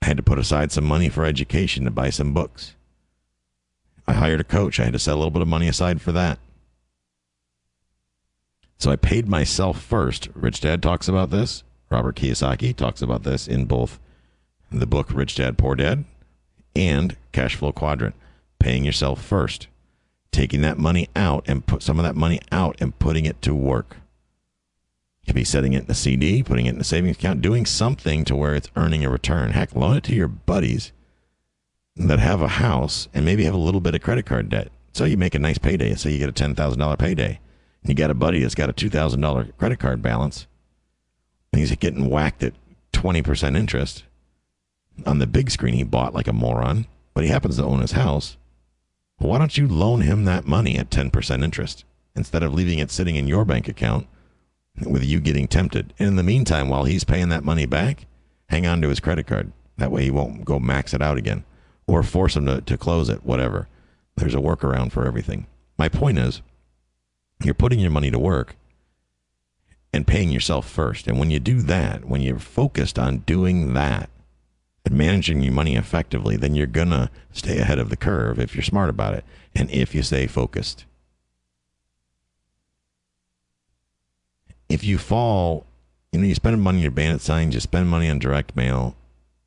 I 0.00 0.06
had 0.06 0.16
to 0.16 0.22
put 0.22 0.38
aside 0.38 0.72
some 0.72 0.84
money 0.84 1.08
for 1.08 1.24
education 1.24 1.84
to 1.84 1.90
buy 1.90 2.10
some 2.10 2.32
books. 2.32 2.74
I 4.06 4.12
hired 4.12 4.40
a 4.40 4.44
coach. 4.44 4.78
I 4.78 4.84
had 4.84 4.92
to 4.92 4.98
set 4.98 5.14
a 5.14 5.16
little 5.16 5.30
bit 5.30 5.42
of 5.42 5.48
money 5.48 5.68
aside 5.68 6.00
for 6.00 6.12
that. 6.12 6.38
So 8.78 8.90
I 8.90 8.96
paid 8.96 9.28
myself 9.28 9.80
first. 9.80 10.28
Rich 10.34 10.60
Dad 10.60 10.82
talks 10.82 11.08
about 11.08 11.30
this. 11.30 11.62
Robert 11.90 12.16
Kiyosaki 12.16 12.74
talks 12.76 13.00
about 13.00 13.22
this 13.22 13.48
in 13.48 13.64
both 13.64 13.98
the 14.70 14.86
book 14.86 15.12
Rich 15.12 15.36
Dad 15.36 15.56
Poor 15.56 15.74
Dad 15.74 16.04
and 16.74 17.16
Cash 17.32 17.56
Flow 17.56 17.72
Quadrant. 17.72 18.14
Paying 18.58 18.84
yourself 18.84 19.22
first. 19.22 19.68
Taking 20.32 20.62
that 20.62 20.78
money 20.78 21.08
out 21.14 21.44
and 21.46 21.66
put 21.66 21.82
some 21.82 21.98
of 21.98 22.04
that 22.04 22.16
money 22.16 22.40
out 22.50 22.76
and 22.80 22.98
putting 22.98 23.24
it 23.24 23.40
to 23.42 23.54
work. 23.54 23.96
You 25.22 25.26
could 25.26 25.36
be 25.36 25.44
setting 25.44 25.72
it 25.72 25.84
in 25.84 25.90
a 25.90 25.94
CD, 25.94 26.42
putting 26.42 26.66
it 26.66 26.74
in 26.74 26.80
a 26.80 26.84
savings 26.84 27.16
account, 27.16 27.40
doing 27.40 27.64
something 27.64 28.24
to 28.24 28.36
where 28.36 28.54
it's 28.54 28.70
earning 28.76 29.04
a 29.04 29.10
return. 29.10 29.52
Heck, 29.52 29.74
loan 29.74 29.96
it 29.96 30.04
to 30.04 30.14
your 30.14 30.28
buddies 30.28 30.92
that 31.96 32.18
have 32.18 32.42
a 32.42 32.48
house 32.48 33.08
and 33.14 33.24
maybe 33.24 33.44
have 33.44 33.54
a 33.54 33.58
little 33.58 33.80
bit 33.80 33.94
of 33.94 34.02
credit 34.02 34.26
card 34.26 34.48
debt. 34.48 34.70
So 34.92 35.04
you 35.04 35.16
make 35.16 35.34
a 35.34 35.38
nice 35.38 35.58
payday. 35.58 35.94
So 35.94 36.08
you 36.08 36.18
get 36.18 36.28
a 36.28 36.32
$10,000 36.32 36.98
payday 36.98 37.40
And 37.82 37.88
you 37.88 37.94
got 37.94 38.10
a 38.10 38.14
buddy 38.14 38.40
that's 38.40 38.54
got 38.54 38.70
a 38.70 38.72
$2,000 38.72 39.56
credit 39.56 39.78
card 39.78 40.02
balance, 40.02 40.46
and 41.52 41.60
he's 41.60 41.74
getting 41.76 42.08
whacked 42.08 42.42
at 42.42 42.54
20% 42.92 43.56
interest. 43.56 44.04
On 45.06 45.18
the 45.18 45.26
big 45.26 45.50
screen, 45.50 45.74
he 45.74 45.82
bought 45.82 46.14
like 46.14 46.28
a 46.28 46.32
moron, 46.32 46.86
but 47.14 47.24
he 47.24 47.30
happens 47.30 47.56
to 47.56 47.64
own 47.64 47.80
his 47.80 47.92
house. 47.92 48.36
Why 49.18 49.38
don't 49.38 49.56
you 49.56 49.66
loan 49.66 50.02
him 50.02 50.24
that 50.24 50.46
money 50.46 50.76
at 50.78 50.90
10% 50.90 51.42
interest 51.42 51.84
instead 52.14 52.42
of 52.42 52.54
leaving 52.54 52.78
it 52.78 52.90
sitting 52.90 53.16
in 53.16 53.28
your 53.28 53.44
bank 53.44 53.68
account 53.68 54.06
with 54.84 55.04
you 55.04 55.20
getting 55.20 55.48
tempted? 55.48 55.92
And 55.98 56.08
in 56.08 56.16
the 56.16 56.22
meantime, 56.22 56.68
while 56.68 56.84
he's 56.84 57.04
paying 57.04 57.28
that 57.30 57.44
money 57.44 57.66
back, 57.66 58.06
hang 58.48 58.66
on 58.66 58.80
to 58.82 58.88
his 58.88 59.00
credit 59.00 59.26
card. 59.26 59.52
That 59.78 59.90
way 59.90 60.04
he 60.04 60.10
won't 60.10 60.44
go 60.44 60.58
max 60.58 60.94
it 60.94 61.02
out 61.02 61.16
again 61.16 61.44
or 61.86 62.02
force 62.02 62.36
him 62.36 62.46
to, 62.46 62.60
to 62.62 62.78
close 62.78 63.08
it, 63.08 63.24
whatever. 63.24 63.68
There's 64.16 64.34
a 64.34 64.38
workaround 64.38 64.92
for 64.92 65.06
everything. 65.06 65.46
My 65.78 65.88
point 65.88 66.18
is, 66.18 66.40
you're 67.42 67.54
putting 67.54 67.80
your 67.80 67.90
money 67.90 68.10
to 68.10 68.18
work 68.18 68.56
and 69.92 70.06
paying 70.06 70.30
yourself 70.30 70.68
first. 70.68 71.06
And 71.06 71.18
when 71.18 71.30
you 71.30 71.40
do 71.40 71.60
that, 71.62 72.04
when 72.04 72.20
you're 72.20 72.38
focused 72.38 72.98
on 72.98 73.18
doing 73.18 73.74
that 73.74 74.08
and 74.84 74.94
managing 74.94 75.40
your 75.40 75.52
money 75.52 75.76
effectively, 75.76 76.36
then 76.36 76.54
you're 76.54 76.66
going 76.66 76.90
to 76.90 77.10
stay 77.32 77.58
ahead 77.58 77.78
of 77.78 77.88
the 77.88 77.96
curve 77.96 78.38
if 78.38 78.54
you're 78.54 78.62
smart 78.62 78.90
about 78.90 79.14
it 79.14 79.24
and 79.54 79.70
if 79.70 79.94
you 79.94 80.02
stay 80.02 80.26
focused. 80.26 80.84
If 84.68 84.84
you 84.84 84.98
fall, 84.98 85.66
you 86.12 86.20
know, 86.20 86.26
you 86.26 86.34
spend 86.34 86.60
money 86.60 86.78
on 86.78 86.82
your 86.82 86.90
bandit 86.90 87.20
signs, 87.20 87.54
you 87.54 87.60
spend 87.60 87.88
money 87.88 88.08
on 88.08 88.18
direct 88.18 88.56
mail, 88.56 88.96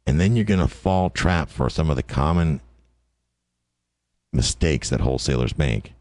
and 0.05 0.19
then 0.19 0.35
you're 0.35 0.45
going 0.45 0.59
to 0.59 0.67
fall 0.67 1.09
trap 1.09 1.49
for 1.49 1.69
some 1.69 1.89
of 1.89 1.95
the 1.95 2.03
common 2.03 2.61
mistakes 4.33 4.89
that 4.89 5.01
wholesalers 5.01 5.57
make 5.57 5.93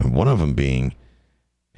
And 0.00 0.14
one 0.14 0.28
of 0.28 0.38
them 0.38 0.54
being 0.54 0.94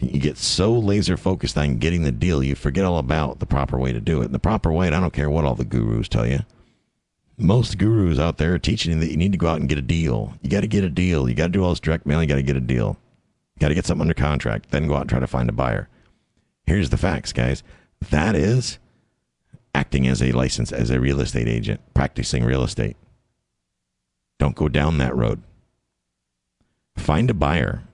you 0.03 0.19
get 0.19 0.39
so 0.39 0.73
laser 0.73 1.17
focused 1.17 1.59
on 1.59 1.77
getting 1.77 2.05
the 2.05 2.13
deal, 2.13 2.43
you 2.43 2.55
forget 2.55 2.85
all 2.85 2.99
about 2.99 3.39
the 3.39 3.47
proper 3.47 3.79
way 3.79 3.93
to 3.93 4.01
do 4.01 4.23
it. 4.23 4.27
And 4.27 4.35
the 4.35 4.39
proper 4.39 4.73
way, 4.73 4.87
I 4.87 4.91
don't 4.91 5.13
care 5.13 5.29
what 5.29 5.45
all 5.45 5.55
the 5.55 5.65
gurus 5.65 6.09
tell 6.09 6.27
you. 6.27 6.41
Most 7.41 7.79
gurus 7.79 8.19
out 8.19 8.37
there 8.37 8.55
are 8.55 8.59
teaching 8.59 8.93
you 8.93 9.01
that 9.01 9.11
you 9.11 9.17
need 9.17 9.33
to 9.33 9.39
go 9.39 9.49
out 9.49 9.61
and 9.61 9.69
get 9.69 9.79
a 9.79 9.83
deal. 9.83 10.35
You 10.43 10.51
got 10.51 10.61
to 10.61 10.67
get 10.67 10.85
a 10.85 10.91
deal. 10.91 11.29
You 11.29 11.35
got 11.35 11.47
to 11.47 11.53
do 11.53 11.65
all 11.65 11.71
this 11.71 11.81
direct 11.81 12.05
mail. 12.05 12.21
You 12.21 12.29
got 12.29 12.37
to 12.37 12.43
get 12.43 12.57
a 12.57 12.61
deal. 12.61 12.99
Got 13.59 13.69
to 13.69 13.75
get 13.75 13.87
something 13.87 14.03
under 14.03 14.15
contract. 14.15 14.71
Then 14.71 14.87
go 14.87 14.95
out 14.95 15.03
and 15.03 15.11
try 15.11 15.21
to 15.21 15.27
find 15.27 15.49
a 15.49 15.53
buyer. 15.53 15.89
Here's 16.67 16.91
the 16.91 16.97
facts, 16.99 17.33
guys. 17.33 17.63
That 18.11 18.37
is 18.37 18.79
acting 19.75 20.07
as 20.07 20.23
a 20.23 20.33
license, 20.33 20.71
as 20.71 20.91
a 20.91 21.01
real 21.01 21.21
estate 21.21 21.49
agent, 21.49 21.81
practicing 21.95 22.45
real 22.45 22.63
estate. 22.63 22.97
Don't 24.39 24.57
go 24.57 24.69
down 24.69 24.99
that 24.99 25.17
road. 25.17 25.43
Find 26.97 27.31
a 27.31 27.35
buyer 27.35 27.85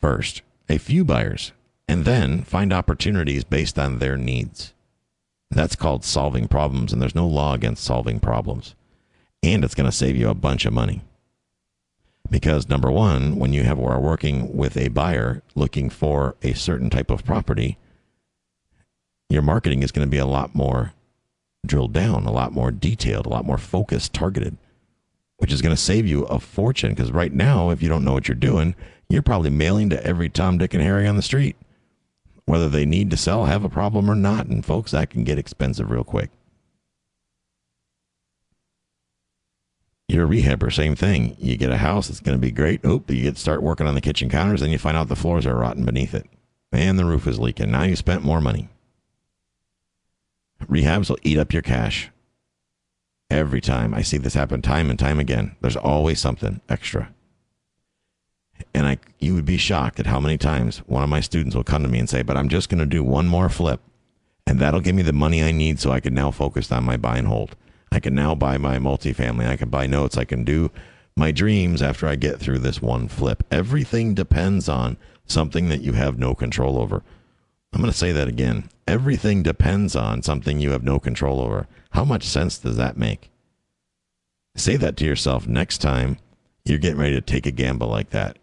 first 0.00 0.42
a 0.68 0.78
few 0.78 1.04
buyers, 1.04 1.52
and 1.88 2.04
then 2.04 2.42
find 2.42 2.72
opportunities 2.72 3.44
based 3.44 3.78
on 3.78 3.98
their 3.98 4.16
needs. 4.16 4.74
That's 5.50 5.76
called 5.76 6.04
solving 6.04 6.48
problems, 6.48 6.92
and 6.92 7.00
there's 7.00 7.14
no 7.14 7.26
law 7.26 7.54
against 7.54 7.84
solving 7.84 8.20
problems. 8.20 8.74
And 9.42 9.64
it's 9.64 9.74
going 9.74 9.88
to 9.88 9.96
save 9.96 10.16
you 10.16 10.28
a 10.28 10.34
bunch 10.34 10.66
of 10.66 10.72
money. 10.72 11.02
Because 12.30 12.68
number 12.68 12.90
one, 12.90 13.36
when 13.36 13.52
you 13.52 13.62
have 13.64 13.78
or 13.78 13.92
are 13.92 14.00
working 14.00 14.54
with 14.54 14.76
a 14.76 14.88
buyer 14.88 15.42
looking 15.54 15.88
for 15.88 16.36
a 16.42 16.52
certain 16.52 16.90
type 16.90 17.10
of 17.10 17.24
property, 17.24 17.78
your 19.30 19.42
marketing 19.42 19.82
is 19.82 19.92
going 19.92 20.06
to 20.06 20.10
be 20.10 20.18
a 20.18 20.26
lot 20.26 20.54
more 20.54 20.92
drilled 21.64 21.92
down, 21.92 22.26
a 22.26 22.32
lot 22.32 22.52
more 22.52 22.70
detailed, 22.70 23.26
a 23.26 23.30
lot 23.30 23.46
more 23.46 23.58
focused, 23.58 24.12
targeted, 24.12 24.56
which 25.38 25.52
is 25.52 25.62
going 25.62 25.74
to 25.74 25.80
save 25.80 26.06
you 26.06 26.24
a 26.24 26.38
fortune. 26.38 26.90
Because 26.90 27.12
right 27.12 27.32
now, 27.32 27.70
if 27.70 27.82
you 27.82 27.88
don't 27.88 28.04
know 28.04 28.12
what 28.12 28.28
you're 28.28 28.34
doing, 28.34 28.74
you're 29.08 29.22
probably 29.22 29.50
mailing 29.50 29.88
to 29.90 30.04
every 30.06 30.28
Tom, 30.28 30.58
Dick, 30.58 30.74
and 30.74 30.82
Harry 30.82 31.06
on 31.06 31.16
the 31.16 31.22
street, 31.22 31.56
whether 32.48 32.68
they 32.68 32.86
need 32.86 33.10
to 33.10 33.16
sell, 33.16 33.44
have 33.44 33.64
a 33.64 33.68
problem, 33.68 34.10
or 34.10 34.14
not. 34.14 34.46
And 34.46 34.64
folks, 34.64 34.92
that 34.92 35.10
can 35.10 35.22
get 35.24 35.38
expensive 35.38 35.90
real 35.90 36.04
quick. 36.04 36.30
You're 40.08 40.24
a 40.24 40.28
rehabber, 40.28 40.72
same 40.72 40.96
thing. 40.96 41.36
You 41.38 41.58
get 41.58 41.70
a 41.70 41.76
house, 41.76 42.08
it's 42.08 42.20
going 42.20 42.38
to 42.38 42.40
be 42.40 42.50
great. 42.50 42.82
Oop, 42.86 43.10
you 43.10 43.22
get 43.22 43.36
start 43.36 43.62
working 43.62 43.86
on 43.86 43.94
the 43.94 44.00
kitchen 44.00 44.30
counters, 44.30 44.62
and 44.62 44.72
you 44.72 44.78
find 44.78 44.96
out 44.96 45.08
the 45.08 45.16
floors 45.16 45.44
are 45.44 45.54
rotten 45.54 45.84
beneath 45.84 46.14
it, 46.14 46.26
and 46.72 46.98
the 46.98 47.04
roof 47.04 47.26
is 47.26 47.38
leaking. 47.38 47.70
Now 47.70 47.82
you 47.82 47.94
spent 47.94 48.24
more 48.24 48.40
money. 48.40 48.70
Rehabs 50.64 51.10
will 51.10 51.18
eat 51.22 51.38
up 51.38 51.52
your 51.52 51.62
cash. 51.62 52.10
Every 53.30 53.60
time 53.60 53.92
I 53.92 54.00
see 54.00 54.16
this 54.16 54.32
happen, 54.32 54.62
time 54.62 54.88
and 54.88 54.98
time 54.98 55.20
again, 55.20 55.54
there's 55.60 55.76
always 55.76 56.18
something 56.18 56.62
extra. 56.70 57.12
And 58.74 58.86
I, 58.86 58.98
you 59.18 59.34
would 59.34 59.44
be 59.44 59.56
shocked 59.56 60.00
at 60.00 60.06
how 60.06 60.20
many 60.20 60.38
times 60.38 60.78
one 60.86 61.02
of 61.02 61.08
my 61.08 61.20
students 61.20 61.54
will 61.54 61.64
come 61.64 61.82
to 61.82 61.88
me 61.88 61.98
and 61.98 62.08
say, 62.08 62.22
"But 62.22 62.36
I'm 62.36 62.48
just 62.48 62.68
going 62.68 62.78
to 62.78 62.86
do 62.86 63.02
one 63.02 63.26
more 63.26 63.48
flip, 63.48 63.80
and 64.46 64.58
that'll 64.60 64.80
give 64.80 64.94
me 64.94 65.02
the 65.02 65.12
money 65.12 65.42
I 65.42 65.52
need, 65.52 65.80
so 65.80 65.90
I 65.90 66.00
can 66.00 66.14
now 66.14 66.30
focus 66.30 66.70
on 66.72 66.84
my 66.84 66.96
buy 66.96 67.18
and 67.18 67.28
hold. 67.28 67.56
I 67.90 68.00
can 68.00 68.14
now 68.14 68.34
buy 68.34 68.58
my 68.58 68.78
multifamily. 68.78 69.48
I 69.48 69.56
can 69.56 69.70
buy 69.70 69.86
notes. 69.86 70.16
I 70.16 70.24
can 70.24 70.44
do 70.44 70.70
my 71.16 71.32
dreams 71.32 71.82
after 71.82 72.06
I 72.06 72.16
get 72.16 72.38
through 72.38 72.58
this 72.58 72.80
one 72.80 73.08
flip. 73.08 73.42
Everything 73.50 74.14
depends 74.14 74.68
on 74.68 74.96
something 75.26 75.68
that 75.68 75.80
you 75.80 75.94
have 75.94 76.18
no 76.18 76.34
control 76.34 76.78
over. 76.78 77.02
I'm 77.72 77.80
going 77.80 77.92
to 77.92 77.96
say 77.98 78.12
that 78.12 78.28
again. 78.28 78.70
Everything 78.86 79.42
depends 79.42 79.94
on 79.94 80.22
something 80.22 80.60
you 80.60 80.70
have 80.70 80.82
no 80.82 80.98
control 80.98 81.40
over. 81.40 81.66
How 81.90 82.04
much 82.04 82.24
sense 82.24 82.58
does 82.58 82.76
that 82.76 82.96
make? 82.96 83.30
Say 84.56 84.76
that 84.76 84.96
to 84.98 85.04
yourself 85.04 85.46
next 85.46 85.78
time 85.78 86.18
you're 86.64 86.78
getting 86.78 86.98
ready 86.98 87.14
to 87.14 87.20
take 87.20 87.46
a 87.46 87.50
gamble 87.50 87.88
like 87.88 88.10
that 88.10 88.37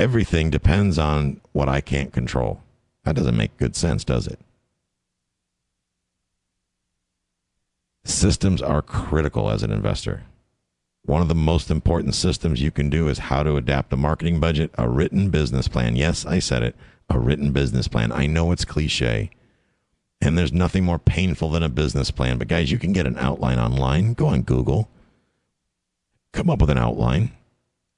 everything 0.00 0.48
depends 0.48 0.98
on 0.98 1.42
what 1.52 1.68
I 1.68 1.82
can't 1.82 2.10
control. 2.10 2.62
That 3.04 3.16
doesn't 3.16 3.36
make 3.36 3.58
good 3.58 3.76
sense, 3.76 4.02
does 4.02 4.26
it? 4.26 4.40
Systems 8.04 8.62
are 8.62 8.80
critical 8.80 9.50
as 9.50 9.62
an 9.62 9.70
investor. 9.70 10.22
One 11.04 11.20
of 11.20 11.28
the 11.28 11.34
most 11.34 11.70
important 11.70 12.14
systems 12.14 12.62
you 12.62 12.70
can 12.70 12.88
do 12.88 13.08
is 13.08 13.18
how 13.18 13.42
to 13.42 13.56
adapt 13.56 13.92
a 13.92 13.96
marketing 13.96 14.40
budget, 14.40 14.70
a 14.78 14.88
written 14.88 15.28
business 15.28 15.68
plan. 15.68 15.96
Yes, 15.96 16.24
I 16.24 16.38
said 16.38 16.62
it, 16.62 16.76
a 17.10 17.18
written 17.18 17.52
business 17.52 17.86
plan. 17.86 18.10
I 18.10 18.26
know 18.26 18.52
it's 18.52 18.64
cliche, 18.64 19.30
and 20.22 20.38
there's 20.38 20.52
nothing 20.52 20.84
more 20.84 20.98
painful 20.98 21.50
than 21.50 21.62
a 21.62 21.68
business 21.68 22.10
plan. 22.10 22.38
But 22.38 22.48
guys, 22.48 22.72
you 22.72 22.78
can 22.78 22.94
get 22.94 23.06
an 23.06 23.18
outline 23.18 23.58
online. 23.58 24.14
Go 24.14 24.28
on 24.28 24.42
Google, 24.42 24.88
come 26.32 26.48
up 26.48 26.60
with 26.60 26.70
an 26.70 26.78
outline, 26.78 27.32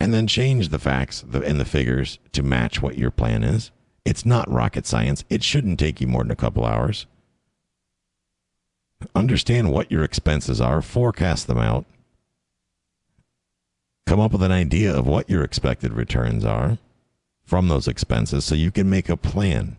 and 0.03 0.12
then 0.12 0.27
change 0.27 0.71
the 0.71 0.81
facts 0.81 1.23
and 1.23 1.61
the 1.61 1.65
figures 1.65 2.19
to 2.33 2.43
match 2.43 2.83
what 2.83 2.99
your 2.99 3.12
plan 3.12 3.45
is. 3.45 3.71
It's 4.05 4.27
not 4.27 4.51
rocket 4.51 4.85
science. 4.85 5.23
It 5.31 5.45
shouldn't 5.45 5.79
take 5.79 6.01
you 6.01 6.09
more 6.09 6.25
than 6.25 6.33
a 6.33 6.37
couple 6.37 6.65
hours. 6.65 7.07
Understand 9.15 9.71
what 9.71 9.93
your 9.93 10.03
expenses 10.03 10.61
are, 10.61 10.83
forecast 10.83 11.47
them 11.47 11.59
out, 11.59 11.85
come 14.05 14.19
up 14.19 14.33
with 14.33 14.43
an 14.43 14.51
idea 14.51 14.93
of 14.93 15.07
what 15.07 15.31
your 15.31 15.45
expected 15.45 15.93
returns 15.93 16.45
are 16.45 16.79
from 17.45 17.69
those 17.69 17.87
expenses 17.87 18.45
so 18.45 18.57
you 18.57 18.73
can 18.73 18.91
make 18.91 19.09
a 19.09 19.17
plan. 19.17 19.77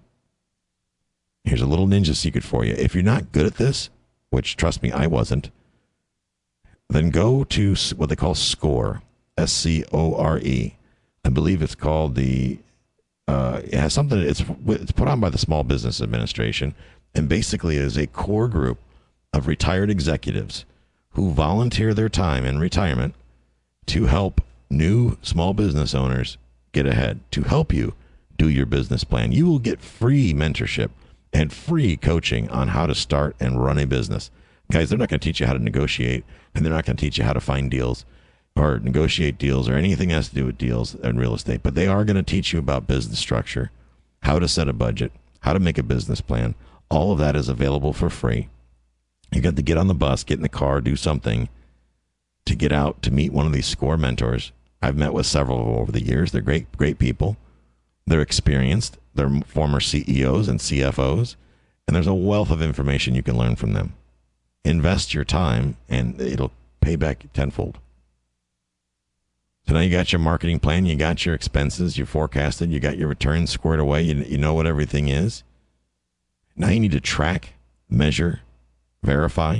Here's 1.43 1.61
a 1.61 1.67
little 1.67 1.87
ninja 1.87 2.15
secret 2.15 2.45
for 2.45 2.63
you. 2.63 2.75
If 2.75 2.95
you're 2.95 3.03
not 3.03 3.33
good 3.33 3.45
at 3.45 3.55
this, 3.55 3.89
which 4.29 4.55
trust 4.55 4.83
me, 4.83 4.89
I 4.89 5.05
wasn't, 5.05 5.51
then 6.89 7.09
go 7.09 7.43
to 7.43 7.75
what 7.97 8.07
they 8.07 8.15
call 8.15 8.35
SCORE. 8.35 9.01
S 9.37 9.51
C 9.51 9.83
O 9.91 10.15
R 10.15 10.39
E. 10.39 10.75
I 11.25 11.29
believe 11.29 11.61
it's 11.61 11.75
called 11.75 12.15
the. 12.15 12.59
Uh, 13.27 13.61
it 13.63 13.75
has 13.75 13.93
something. 13.93 14.19
It's 14.19 14.43
it's 14.67 14.91
put 14.91 15.07
on 15.07 15.19
by 15.19 15.29
the 15.29 15.37
Small 15.37 15.63
Business 15.63 16.01
Administration, 16.01 16.75
and 17.15 17.29
basically 17.29 17.77
it 17.77 17.83
is 17.83 17.97
a 17.97 18.07
core 18.07 18.47
group 18.47 18.79
of 19.31 19.47
retired 19.47 19.89
executives 19.89 20.65
who 21.11 21.31
volunteer 21.31 21.93
their 21.93 22.09
time 22.09 22.45
in 22.45 22.59
retirement 22.59 23.15
to 23.85 24.05
help 24.05 24.41
new 24.69 25.17
small 25.21 25.53
business 25.53 25.93
owners 25.93 26.37
get 26.71 26.85
ahead. 26.85 27.19
To 27.31 27.43
help 27.43 27.73
you 27.73 27.93
do 28.37 28.49
your 28.49 28.65
business 28.65 29.03
plan, 29.03 29.31
you 29.31 29.45
will 29.45 29.59
get 29.59 29.81
free 29.81 30.33
mentorship 30.33 30.89
and 31.31 31.51
free 31.51 31.97
coaching 31.97 32.49
on 32.49 32.69
how 32.69 32.85
to 32.85 32.95
start 32.95 33.35
and 33.39 33.63
run 33.63 33.77
a 33.77 33.85
business. 33.85 34.29
Guys, 34.71 34.89
they're 34.89 34.99
not 34.99 35.09
going 35.09 35.19
to 35.19 35.25
teach 35.25 35.39
you 35.39 35.47
how 35.47 35.53
to 35.53 35.59
negotiate, 35.59 36.23
and 36.53 36.65
they're 36.65 36.73
not 36.73 36.85
going 36.85 36.95
to 36.95 37.01
teach 37.01 37.17
you 37.17 37.23
how 37.23 37.33
to 37.33 37.39
find 37.39 37.69
deals 37.69 38.05
or 38.55 38.79
negotiate 38.79 39.37
deals 39.37 39.67
or 39.67 39.75
anything 39.75 40.09
that 40.09 40.15
has 40.15 40.29
to 40.29 40.35
do 40.35 40.45
with 40.45 40.57
deals 40.57 40.95
and 40.95 41.19
real 41.19 41.33
estate, 41.33 41.61
but 41.63 41.75
they 41.75 41.87
are 41.87 42.05
going 42.05 42.15
to 42.15 42.23
teach 42.23 42.53
you 42.53 42.59
about 42.59 42.87
business 42.87 43.19
structure, 43.19 43.71
how 44.21 44.39
to 44.39 44.47
set 44.47 44.69
a 44.69 44.73
budget, 44.73 45.11
how 45.41 45.53
to 45.53 45.59
make 45.59 45.77
a 45.77 45.83
business 45.83 46.21
plan. 46.21 46.55
All 46.89 47.11
of 47.11 47.19
that 47.19 47.35
is 47.35 47.49
available 47.49 47.93
for 47.93 48.09
free. 48.09 48.49
You 49.31 49.41
got 49.41 49.55
to 49.55 49.63
get 49.63 49.77
on 49.77 49.87
the 49.87 49.95
bus, 49.95 50.23
get 50.23 50.37
in 50.37 50.43
the 50.43 50.49
car, 50.49 50.81
do 50.81 50.95
something 50.95 51.49
to 52.45 52.55
get 52.55 52.71
out 52.71 53.01
to 53.01 53.11
meet 53.11 53.33
one 53.33 53.47
of 53.47 53.53
these 53.53 53.65
score 53.65 53.97
mentors. 53.97 54.51
I've 54.81 54.97
met 54.97 55.13
with 55.13 55.25
several 55.25 55.79
over 55.79 55.91
the 55.91 56.03
years. 56.03 56.31
They're 56.31 56.41
great, 56.41 56.71
great 56.77 56.99
people. 56.99 57.37
They're 58.05 58.21
experienced. 58.21 58.97
They're 59.15 59.41
former 59.47 59.79
CEOs 59.79 60.47
and 60.47 60.59
CFOs, 60.59 61.35
and 61.87 61.95
there's 61.95 62.07
a 62.07 62.13
wealth 62.13 62.51
of 62.51 62.61
information 62.61 63.15
you 63.15 63.23
can 63.23 63.37
learn 63.37 63.55
from 63.55 63.73
them. 63.73 63.93
Invest 64.65 65.13
your 65.13 65.23
time, 65.23 65.77
and 65.87 66.19
it'll 66.19 66.51
pay 66.81 66.95
back 66.95 67.25
tenfold. 67.33 67.79
So 69.67 69.73
now 69.73 69.79
you 69.79 69.89
got 69.89 70.11
your 70.11 70.19
marketing 70.19 70.59
plan, 70.59 70.85
you 70.85 70.95
got 70.95 71.25
your 71.25 71.33
expenses, 71.33 71.97
you 71.97 72.05
forecasted, 72.05 72.71
you 72.71 72.79
got 72.79 72.97
your 72.97 73.07
returns 73.07 73.49
squared 73.49 73.79
away, 73.79 74.01
you, 74.01 74.15
you 74.15 74.37
know 74.37 74.53
what 74.53 74.67
everything 74.67 75.07
is. 75.07 75.43
Now 76.55 76.69
you 76.69 76.79
need 76.79 76.91
to 76.91 76.99
track, 76.99 77.53
measure, 77.89 78.41
verify, 79.03 79.59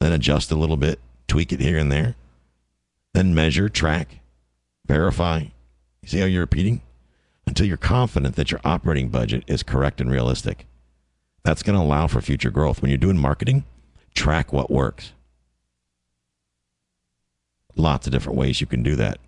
then 0.00 0.12
adjust 0.12 0.50
a 0.50 0.56
little 0.56 0.76
bit, 0.76 1.00
tweak 1.28 1.52
it 1.52 1.60
here 1.60 1.78
and 1.78 1.90
there, 1.90 2.14
then 3.14 3.34
measure, 3.34 3.68
track, 3.68 4.20
verify. 4.86 5.44
You 6.02 6.08
see 6.08 6.20
how 6.20 6.26
you're 6.26 6.40
repeating? 6.42 6.82
Until 7.46 7.66
you're 7.66 7.76
confident 7.76 8.36
that 8.36 8.50
your 8.50 8.60
operating 8.64 9.08
budget 9.08 9.44
is 9.46 9.62
correct 9.62 10.00
and 10.00 10.10
realistic. 10.10 10.66
That's 11.42 11.62
going 11.62 11.76
to 11.76 11.84
allow 11.84 12.06
for 12.06 12.20
future 12.20 12.50
growth. 12.50 12.82
When 12.82 12.90
you're 12.90 12.98
doing 12.98 13.18
marketing, 13.18 13.64
track 14.14 14.52
what 14.52 14.70
works 14.70 15.12
lots 17.76 18.06
of 18.06 18.12
different 18.12 18.38
ways 18.38 18.60
you 18.60 18.66
can 18.66 18.82
do 18.82 18.96
that. 18.96 19.18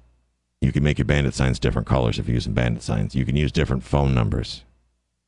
You 0.60 0.72
can 0.72 0.82
make 0.82 0.98
your 0.98 1.04
bandit 1.04 1.34
signs 1.34 1.58
different 1.58 1.86
colors 1.86 2.18
if 2.18 2.26
you're 2.26 2.34
using 2.34 2.54
bandit 2.54 2.82
signs. 2.82 3.14
You 3.14 3.24
can 3.24 3.36
use 3.36 3.52
different 3.52 3.82
phone 3.84 4.14
numbers. 4.14 4.64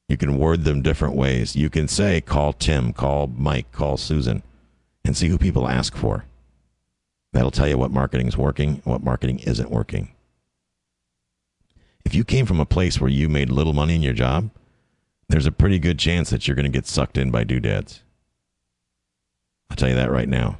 You 0.08 0.16
can 0.16 0.38
word 0.38 0.64
them 0.64 0.82
different 0.82 1.14
ways. 1.14 1.56
You 1.56 1.68
can 1.68 1.88
say, 1.88 2.20
call 2.20 2.52
Tim, 2.52 2.92
call 2.92 3.26
Mike, 3.26 3.70
call 3.72 3.96
Susan, 3.96 4.42
and 5.04 5.16
see 5.16 5.28
who 5.28 5.36
people 5.36 5.68
ask 5.68 5.96
for. 5.96 6.24
That'll 7.32 7.50
tell 7.50 7.68
you 7.68 7.76
what 7.76 7.90
marketing 7.90 8.28
is 8.28 8.36
working 8.36 8.80
what 8.84 9.02
marketing 9.02 9.40
isn't 9.40 9.70
working. 9.70 10.12
If 12.04 12.14
you 12.14 12.24
came 12.24 12.46
from 12.46 12.60
a 12.60 12.64
place 12.66 13.00
where 13.00 13.10
you 13.10 13.28
made 13.28 13.50
little 13.50 13.72
money 13.72 13.96
in 13.96 14.02
your 14.02 14.14
job, 14.14 14.50
there's 15.28 15.44
a 15.44 15.52
pretty 15.52 15.78
good 15.78 15.98
chance 15.98 16.30
that 16.30 16.46
you're 16.46 16.54
going 16.54 16.70
to 16.70 16.70
get 16.70 16.86
sucked 16.86 17.18
in 17.18 17.30
by 17.30 17.44
doodads. 17.44 18.02
I'll 19.68 19.76
tell 19.76 19.88
you 19.88 19.96
that 19.96 20.10
right 20.10 20.28
now. 20.28 20.58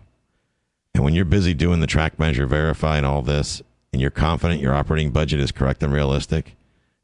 And 0.97 1.05
when 1.05 1.15
you're 1.15 1.27
busy 1.27 1.53
doing 1.53 1.81
the 1.81 1.87
track 1.87 2.19
measure, 2.19 2.47
verify, 2.47 2.97
and 2.97 3.05
all 3.05 3.21
this, 3.21 3.61
and 3.93 4.01
you're 4.01 4.11
confident 4.11 4.63
your 4.63 4.73
operating 4.73 5.11
budget 5.11 5.41
is 5.41 5.53
correct 5.53 5.83
and 5.83 5.93
realistic, 5.93 6.57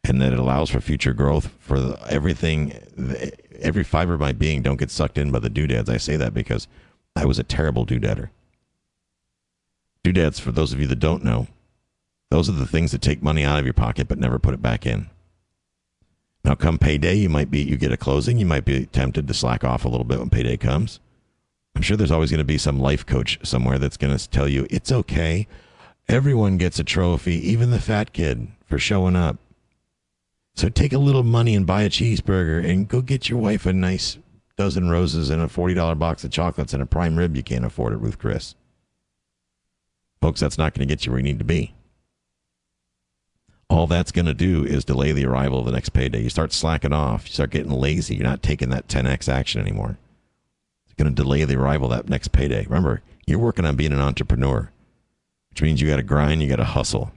and 0.02 0.18
that 0.22 0.32
it 0.32 0.38
allows 0.38 0.70
for 0.70 0.80
future 0.80 1.12
growth 1.12 1.50
for 1.58 1.78
the, 1.78 2.02
everything, 2.08 2.72
every 3.60 3.84
fiber 3.84 4.14
of 4.14 4.20
my 4.20 4.32
being, 4.32 4.62
don't 4.62 4.78
get 4.78 4.90
sucked 4.90 5.18
in 5.18 5.30
by 5.30 5.40
the 5.40 5.50
doodads. 5.50 5.90
I 5.90 5.98
say 5.98 6.16
that 6.16 6.32
because 6.32 6.68
I 7.14 7.26
was 7.26 7.38
a 7.38 7.44
terrible 7.44 7.84
doodadder. 7.84 8.30
Doodads, 10.02 10.40
for 10.40 10.52
those 10.52 10.72
of 10.72 10.80
you 10.80 10.86
that 10.86 10.98
don't 10.98 11.22
know, 11.22 11.48
those 12.30 12.48
are 12.48 12.52
the 12.52 12.66
things 12.66 12.92
that 12.92 13.02
take 13.02 13.22
money 13.22 13.44
out 13.44 13.58
of 13.58 13.66
your 13.66 13.74
pocket 13.74 14.08
but 14.08 14.18
never 14.18 14.38
put 14.38 14.54
it 14.54 14.62
back 14.62 14.86
in. 14.86 15.10
Now, 16.46 16.54
come 16.54 16.78
payday, 16.78 17.16
you 17.16 17.28
might 17.28 17.50
be 17.50 17.60
you 17.60 17.76
get 17.76 17.92
a 17.92 17.98
closing, 17.98 18.38
you 18.38 18.46
might 18.46 18.64
be 18.64 18.86
tempted 18.86 19.28
to 19.28 19.34
slack 19.34 19.64
off 19.64 19.84
a 19.84 19.88
little 19.90 20.06
bit 20.06 20.18
when 20.18 20.30
payday 20.30 20.56
comes. 20.56 20.98
I'm 21.74 21.82
sure 21.82 21.96
there's 21.96 22.10
always 22.10 22.30
going 22.30 22.38
to 22.38 22.44
be 22.44 22.58
some 22.58 22.78
life 22.78 23.04
coach 23.06 23.38
somewhere 23.42 23.78
that's 23.78 23.96
going 23.96 24.16
to 24.16 24.30
tell 24.30 24.48
you 24.48 24.66
it's 24.70 24.92
okay. 24.92 25.46
Everyone 26.08 26.58
gets 26.58 26.78
a 26.78 26.84
trophy, 26.84 27.36
even 27.48 27.70
the 27.70 27.80
fat 27.80 28.12
kid, 28.12 28.48
for 28.66 28.78
showing 28.78 29.16
up. 29.16 29.38
So 30.54 30.68
take 30.68 30.92
a 30.92 30.98
little 30.98 31.22
money 31.22 31.54
and 31.54 31.66
buy 31.66 31.82
a 31.82 31.88
cheeseburger 31.88 32.68
and 32.68 32.88
go 32.88 33.00
get 33.00 33.28
your 33.28 33.38
wife 33.38 33.64
a 33.64 33.72
nice 33.72 34.18
dozen 34.56 34.90
roses 34.90 35.30
and 35.30 35.40
a 35.40 35.46
$40 35.46 35.98
box 35.98 36.24
of 36.24 36.30
chocolates 36.30 36.74
and 36.74 36.82
a 36.82 36.86
prime 36.86 37.16
rib 37.16 37.36
you 37.36 37.42
can't 37.42 37.64
afford 37.64 37.94
at 37.94 38.00
Ruth 38.00 38.18
Chris. 38.18 38.54
Folks, 40.20 40.40
that's 40.40 40.58
not 40.58 40.74
going 40.74 40.86
to 40.86 40.92
get 40.92 41.04
you 41.04 41.12
where 41.12 41.18
you 41.18 41.24
need 41.24 41.38
to 41.38 41.44
be. 41.44 41.74
All 43.68 43.86
that's 43.86 44.12
going 44.12 44.26
to 44.26 44.34
do 44.34 44.64
is 44.64 44.84
delay 44.84 45.12
the 45.12 45.24
arrival 45.24 45.60
of 45.60 45.64
the 45.64 45.72
next 45.72 45.88
payday. 45.88 46.22
You 46.22 46.28
start 46.28 46.52
slacking 46.52 46.92
off. 46.92 47.26
You 47.26 47.32
start 47.32 47.50
getting 47.50 47.72
lazy. 47.72 48.14
You're 48.16 48.24
not 48.24 48.42
taking 48.42 48.68
that 48.68 48.86
10x 48.86 49.32
action 49.32 49.60
anymore. 49.60 49.98
It's 50.92 51.02
going 51.02 51.14
to 51.14 51.22
delay 51.22 51.44
the 51.44 51.58
arrival 51.58 51.88
that 51.88 52.10
next 52.10 52.32
payday. 52.32 52.66
Remember, 52.66 53.00
you're 53.26 53.38
working 53.38 53.64
on 53.64 53.76
being 53.76 53.92
an 53.92 54.00
entrepreneur, 54.00 54.70
which 55.48 55.62
means 55.62 55.80
you 55.80 55.88
got 55.88 55.96
to 55.96 56.02
grind, 56.02 56.42
you 56.42 56.48
got 56.48 56.56
to 56.56 56.64
hustle. 56.64 57.12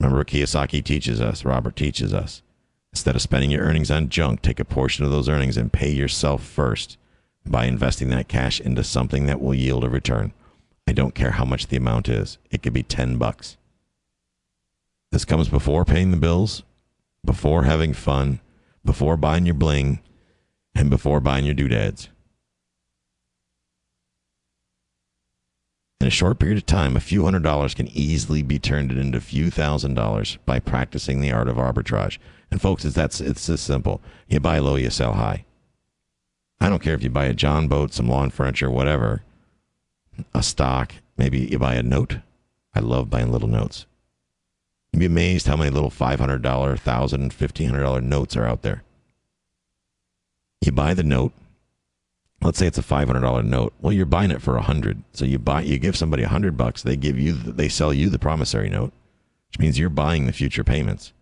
Remember 0.00 0.24
Kiyosaki 0.24 0.82
teaches 0.82 1.20
us, 1.20 1.44
Robert 1.44 1.76
teaches 1.76 2.12
us. 2.12 2.42
Instead 2.92 3.14
of 3.14 3.22
spending 3.22 3.52
your 3.52 3.62
earnings 3.62 3.92
on 3.92 4.08
junk, 4.08 4.42
take 4.42 4.58
a 4.58 4.64
portion 4.64 5.04
of 5.04 5.12
those 5.12 5.28
earnings 5.28 5.56
and 5.56 5.72
pay 5.72 5.90
yourself 5.90 6.42
first 6.42 6.98
by 7.46 7.66
investing 7.66 8.08
that 8.08 8.26
cash 8.26 8.60
into 8.60 8.82
something 8.82 9.26
that 9.26 9.40
will 9.40 9.54
yield 9.54 9.84
a 9.84 9.88
return. 9.88 10.32
I 10.88 10.92
don't 10.92 11.14
care 11.14 11.32
how 11.32 11.44
much 11.44 11.68
the 11.68 11.76
amount 11.76 12.08
is. 12.08 12.38
It 12.50 12.62
could 12.62 12.72
be 12.72 12.82
10 12.82 13.18
bucks. 13.18 13.56
This 15.12 15.24
comes 15.24 15.48
before 15.48 15.84
paying 15.84 16.10
the 16.10 16.16
bills, 16.16 16.64
before 17.24 17.62
having 17.62 17.94
fun, 17.94 18.40
before 18.84 19.16
buying 19.16 19.46
your 19.46 19.54
bling, 19.54 20.00
and 20.76 20.90
before 20.90 21.20
buying 21.20 21.44
your 21.44 21.54
doodads. 21.54 22.08
In 26.00 26.06
a 26.06 26.10
short 26.10 26.38
period 26.38 26.58
of 26.58 26.66
time, 26.66 26.96
a 26.96 27.00
few 27.00 27.24
hundred 27.24 27.42
dollars 27.42 27.74
can 27.74 27.88
easily 27.88 28.42
be 28.42 28.58
turned 28.58 28.92
into 28.92 29.18
a 29.18 29.20
few 29.20 29.50
thousand 29.50 29.94
dollars 29.94 30.38
by 30.44 30.60
practicing 30.60 31.20
the 31.20 31.32
art 31.32 31.48
of 31.48 31.56
arbitrage. 31.56 32.18
And 32.50 32.60
folks, 32.60 32.84
it's 32.84 32.94
that's 32.94 33.20
it's 33.20 33.46
this 33.46 33.62
simple. 33.62 34.02
You 34.28 34.38
buy 34.38 34.58
low, 34.58 34.76
you 34.76 34.90
sell 34.90 35.14
high. 35.14 35.46
I 36.60 36.68
don't 36.68 36.82
care 36.82 36.94
if 36.94 37.02
you 37.02 37.10
buy 37.10 37.24
a 37.24 37.34
John 37.34 37.66
boat, 37.66 37.92
some 37.92 38.08
lawn 38.08 38.30
furniture, 38.30 38.70
whatever, 38.70 39.22
a 40.34 40.42
stock, 40.42 40.94
maybe 41.16 41.40
you 41.40 41.58
buy 41.58 41.74
a 41.74 41.82
note. 41.82 42.18
I 42.74 42.80
love 42.80 43.10
buying 43.10 43.32
little 43.32 43.48
notes. 43.48 43.86
You'd 44.92 45.00
be 45.00 45.06
amazed 45.06 45.46
how 45.46 45.56
many 45.56 45.70
little 45.70 45.90
$500, 45.90 46.40
$1,000, 46.40 46.80
$1,500 46.80 48.02
notes 48.02 48.36
are 48.36 48.46
out 48.46 48.62
there. 48.62 48.82
You 50.62 50.72
buy 50.72 50.94
the 50.94 51.02
note. 51.02 51.32
Let's 52.42 52.58
say 52.58 52.66
it's 52.66 52.78
a 52.78 52.82
$500 52.82 53.44
note. 53.44 53.72
Well, 53.80 53.92
you're 53.92 54.06
buying 54.06 54.30
it 54.30 54.42
for 54.42 54.52
a 54.52 54.66
100. 54.66 55.02
So 55.12 55.24
you 55.24 55.38
buy 55.38 55.62
you 55.62 55.78
give 55.78 55.96
somebody 55.96 56.22
a 56.22 56.26
100 56.26 56.56
bucks, 56.56 56.82
they 56.82 56.96
give 56.96 57.18
you 57.18 57.32
they 57.32 57.68
sell 57.68 57.92
you 57.92 58.08
the 58.08 58.18
promissory 58.18 58.68
note, 58.68 58.92
which 59.48 59.58
means 59.58 59.78
you're 59.78 59.88
buying 59.88 60.26
the 60.26 60.32
future 60.32 60.64
payments. 60.64 61.12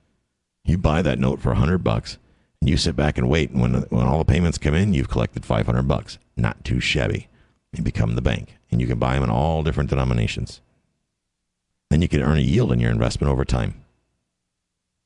You 0.64 0.78
buy 0.78 1.02
that 1.02 1.18
note 1.18 1.40
for 1.40 1.50
a 1.50 1.60
100 1.60 1.78
bucks 1.78 2.18
and 2.60 2.68
you 2.68 2.76
sit 2.76 2.96
back 2.96 3.18
and 3.18 3.28
wait 3.28 3.50
and 3.50 3.60
when 3.60 3.74
when 3.74 4.06
all 4.06 4.18
the 4.18 4.24
payments 4.24 4.58
come 4.58 4.74
in, 4.74 4.94
you've 4.94 5.10
collected 5.10 5.44
500 5.44 5.82
bucks. 5.82 6.18
Not 6.36 6.64
too 6.64 6.80
shabby. 6.80 7.28
You 7.72 7.82
become 7.82 8.14
the 8.14 8.22
bank 8.22 8.56
and 8.70 8.80
you 8.80 8.86
can 8.86 8.98
buy 8.98 9.14
them 9.14 9.24
in 9.24 9.30
all 9.30 9.62
different 9.62 9.90
denominations. 9.90 10.60
Then 11.90 12.02
you 12.02 12.08
can 12.08 12.22
earn 12.22 12.38
a 12.38 12.42
yield 12.42 12.72
on 12.72 12.80
your 12.80 12.90
investment 12.90 13.30
over 13.30 13.44
time. 13.44 13.84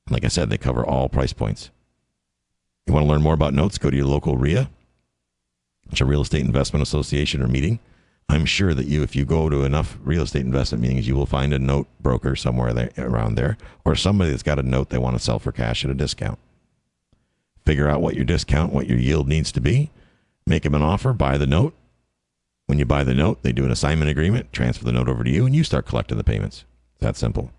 Like 0.09 0.25
I 0.25 0.29
said, 0.29 0.49
they 0.49 0.59
cover 0.59 0.85
all 0.85 1.09
price 1.09 1.33
points. 1.33 1.71
You 2.89 2.95
want 2.95 3.05
to 3.05 3.11
learn 3.11 3.21
more 3.21 3.35
about 3.35 3.53
notes? 3.53 3.77
Go 3.77 3.91
to 3.91 3.97
your 3.97 4.07
local 4.07 4.39
REIA, 4.39 4.71
which 5.91 6.01
a 6.01 6.07
real 6.07 6.23
estate 6.23 6.45
investment 6.45 6.83
association 6.83 7.43
or 7.43 7.47
meeting. 7.47 7.81
I'm 8.31 8.47
sure 8.47 8.73
that 8.73 8.87
you, 8.87 9.03
if 9.03 9.15
you 9.15 9.27
go 9.27 9.51
to 9.51 9.63
enough 9.63 9.99
real 10.03 10.23
estate 10.23 10.47
investment 10.47 10.81
meetings, 10.81 11.07
you 11.07 11.15
will 11.15 11.27
find 11.27 11.53
a 11.53 11.59
note 11.59 11.87
broker 12.01 12.35
somewhere 12.35 12.73
there, 12.73 12.91
around 12.97 13.35
there, 13.35 13.59
or 13.85 13.95
somebody 13.95 14.31
that's 14.31 14.43
got 14.43 14.59
a 14.59 14.63
note 14.63 14.89
they 14.89 14.97
want 14.97 15.17
to 15.17 15.23
sell 15.23 15.39
for 15.39 15.53
cash 15.53 15.85
at 15.85 15.91
a 15.91 15.95
discount. 15.95 16.39
Figure 17.67 17.89
out 17.89 18.01
what 18.01 18.15
your 18.15 18.25
discount, 18.25 18.73
what 18.73 18.87
your 18.87 18.99
yield 18.99 19.29
needs 19.29 19.53
to 19.53 19.61
be. 19.61 19.91
Make 20.47 20.63
them 20.63 20.75
an 20.75 20.83
offer, 20.83 21.13
buy 21.13 21.37
the 21.37 21.47
note, 21.47 21.75
when 22.69 22.79
you 22.79 22.85
buy 22.85 23.03
the 23.03 23.15
note, 23.15 23.43
they 23.43 23.53
do 23.53 23.65
an 23.65 23.71
assignment 23.71 24.11
agreement, 24.11 24.53
transfer 24.53 24.85
the 24.85 24.93
note 24.93 25.09
over 25.09 25.25
to 25.25 25.31
you, 25.31 25.47
and 25.47 25.55
you 25.57 25.65
start 25.65 25.87
collecting 25.87 26.19
the 26.19 26.25
payments. 26.25 26.65
It's 26.95 27.03
that 27.03 27.17
simple. 27.17 27.51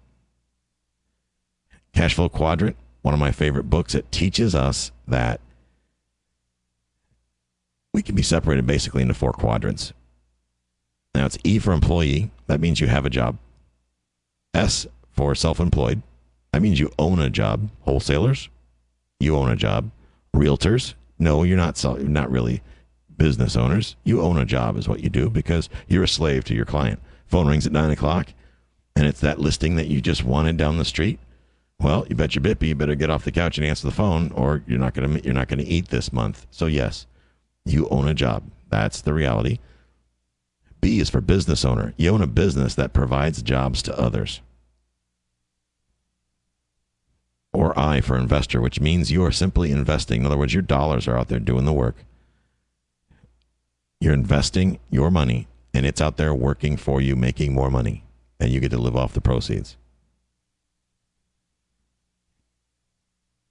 Cash 1.93 2.13
Flow 2.13 2.29
Quadrant, 2.29 2.77
one 3.01 3.13
of 3.13 3.19
my 3.19 3.31
favorite 3.31 3.69
books. 3.69 3.95
It 3.95 4.11
teaches 4.11 4.55
us 4.55 4.91
that 5.07 5.41
we 7.93 8.01
can 8.01 8.15
be 8.15 8.21
separated 8.21 8.65
basically 8.65 9.01
into 9.01 9.13
four 9.13 9.33
quadrants. 9.33 9.93
Now 11.15 11.25
it's 11.25 11.37
E 11.43 11.59
for 11.59 11.71
employee. 11.71 12.31
That 12.47 12.59
means 12.59 12.79
you 12.79 12.87
have 12.87 13.05
a 13.05 13.09
job. 13.09 13.37
S 14.53 14.87
for 15.11 15.35
self 15.35 15.59
employed. 15.59 16.01
That 16.51 16.61
means 16.61 16.79
you 16.79 16.91
own 16.97 17.19
a 17.19 17.29
job. 17.29 17.69
Wholesalers, 17.81 18.49
you 19.19 19.35
own 19.35 19.49
a 19.49 19.55
job. 19.55 19.91
Realtors, 20.35 20.93
no, 21.17 21.43
you're 21.43 21.57
not, 21.57 21.83
not 21.99 22.31
really 22.31 22.61
business 23.17 23.55
owners, 23.55 23.95
you 24.03 24.21
own 24.21 24.37
a 24.37 24.45
job, 24.45 24.77
is 24.77 24.87
what 24.87 25.01
you 25.01 25.09
do 25.09 25.29
because 25.29 25.69
you're 25.87 26.03
a 26.03 26.07
slave 26.07 26.43
to 26.45 26.55
your 26.55 26.65
client. 26.65 26.99
Phone 27.27 27.47
rings 27.47 27.67
at 27.67 27.73
nine 27.73 27.91
o'clock, 27.91 28.33
and 28.95 29.05
it's 29.05 29.19
that 29.19 29.39
listing 29.39 29.75
that 29.75 29.87
you 29.87 30.01
just 30.01 30.23
wanted 30.23 30.57
down 30.57 30.77
the 30.77 30.85
street. 30.85 31.19
Well, 31.81 32.05
you 32.09 32.15
bet 32.15 32.35
your 32.35 32.43
bippy 32.43 32.67
you 32.67 32.75
better 32.75 32.95
get 32.95 33.09
off 33.09 33.23
the 33.23 33.31
couch 33.31 33.57
and 33.57 33.65
answer 33.65 33.87
the 33.87 33.93
phone, 33.93 34.31
or 34.31 34.63
you're 34.67 34.79
not 34.79 34.93
gonna 34.93 35.19
you're 35.23 35.33
not 35.33 35.47
gonna 35.47 35.63
eat 35.65 35.89
this 35.89 36.11
month. 36.11 36.45
So 36.51 36.65
yes, 36.65 37.07
you 37.65 37.87
own 37.89 38.07
a 38.07 38.13
job. 38.13 38.43
That's 38.69 39.01
the 39.01 39.13
reality. 39.13 39.59
B 40.81 40.99
is 40.99 41.09
for 41.09 41.21
business 41.21 41.65
owner. 41.65 41.93
You 41.97 42.11
own 42.11 42.21
a 42.21 42.27
business 42.27 42.75
that 42.75 42.93
provides 42.93 43.41
jobs 43.41 43.81
to 43.83 43.99
others. 43.99 44.41
Or 47.51 47.77
I 47.77 48.01
for 48.01 48.15
investor, 48.15 48.61
which 48.61 48.79
means 48.79 49.11
you 49.11 49.23
are 49.25 49.31
simply 49.31 49.71
investing. 49.71 50.21
In 50.21 50.25
other 50.27 50.37
words, 50.37 50.53
your 50.53 50.61
dollars 50.61 51.07
are 51.07 51.17
out 51.17 51.27
there 51.27 51.39
doing 51.39 51.65
the 51.65 51.73
work. 51.73 51.95
You're 53.99 54.13
investing 54.13 54.79
your 54.89 55.11
money 55.11 55.47
and 55.73 55.85
it's 55.85 56.01
out 56.01 56.17
there 56.17 56.33
working 56.33 56.77
for 56.77 57.01
you, 57.01 57.15
making 57.15 57.53
more 57.53 57.69
money, 57.69 58.03
and 58.39 58.51
you 58.51 58.59
get 58.59 58.71
to 58.71 58.77
live 58.77 58.95
off 58.95 59.13
the 59.13 59.21
proceeds. 59.21 59.77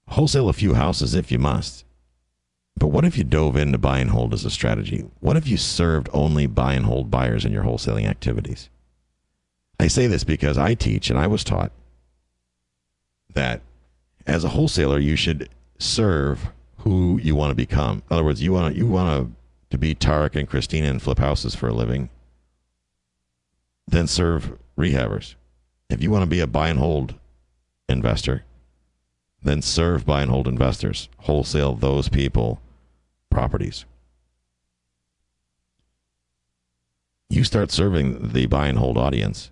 Wholesale 0.09 0.49
a 0.49 0.53
few 0.53 0.73
houses 0.73 1.15
if 1.15 1.31
you 1.31 1.39
must. 1.39 1.85
But 2.77 2.87
what 2.87 3.05
if 3.05 3.17
you 3.17 3.23
dove 3.23 3.57
into 3.57 3.77
buy 3.77 3.99
and 3.99 4.09
hold 4.09 4.33
as 4.33 4.45
a 4.45 4.49
strategy? 4.49 5.05
What 5.19 5.37
if 5.37 5.47
you 5.47 5.57
served 5.57 6.09
only 6.13 6.47
buy 6.47 6.73
and 6.73 6.85
hold 6.85 7.11
buyers 7.11 7.45
in 7.45 7.51
your 7.51 7.63
wholesaling 7.63 8.07
activities? 8.07 8.69
I 9.79 9.87
say 9.87 10.07
this 10.07 10.23
because 10.23 10.57
I 10.57 10.73
teach 10.75 11.09
and 11.09 11.19
I 11.19 11.27
was 11.27 11.43
taught 11.43 11.71
that 13.33 13.61
as 14.25 14.43
a 14.43 14.49
wholesaler, 14.49 14.99
you 14.99 15.15
should 15.15 15.49
serve 15.77 16.49
who 16.79 17.19
you 17.21 17.35
want 17.35 17.51
to 17.51 17.55
become. 17.55 17.97
In 18.09 18.15
other 18.15 18.23
words, 18.23 18.41
you 18.41 18.53
want 18.53 18.73
to, 18.73 18.77
you 18.77 18.87
want 18.87 19.27
to 19.27 19.39
to 19.69 19.77
be 19.77 19.93
Tarek 19.93 20.35
and 20.35 20.49
Christina 20.49 20.87
and 20.87 21.01
flip 21.01 21.19
houses 21.19 21.55
for 21.55 21.67
a 21.67 21.73
living, 21.73 22.09
then 23.87 24.07
serve 24.07 24.57
rehabbers. 24.77 25.35
If 25.89 26.01
you 26.01 26.11
want 26.11 26.23
to 26.23 26.29
be 26.29 26.39
a 26.39 26.47
buy 26.47 26.69
and 26.69 26.79
hold 26.79 27.15
investor, 27.87 28.43
then 29.41 29.61
serve 29.61 30.05
buy 30.05 30.21
and 30.21 30.31
hold 30.31 30.47
investors, 30.47 31.09
wholesale 31.19 31.73
those 31.75 32.09
people 32.09 32.61
properties. 33.29 33.85
You 37.29 37.43
start 37.43 37.71
serving 37.71 38.29
the 38.29 38.47
buy 38.47 38.67
and 38.67 38.79
hold 38.79 38.97
audience, 38.97 39.51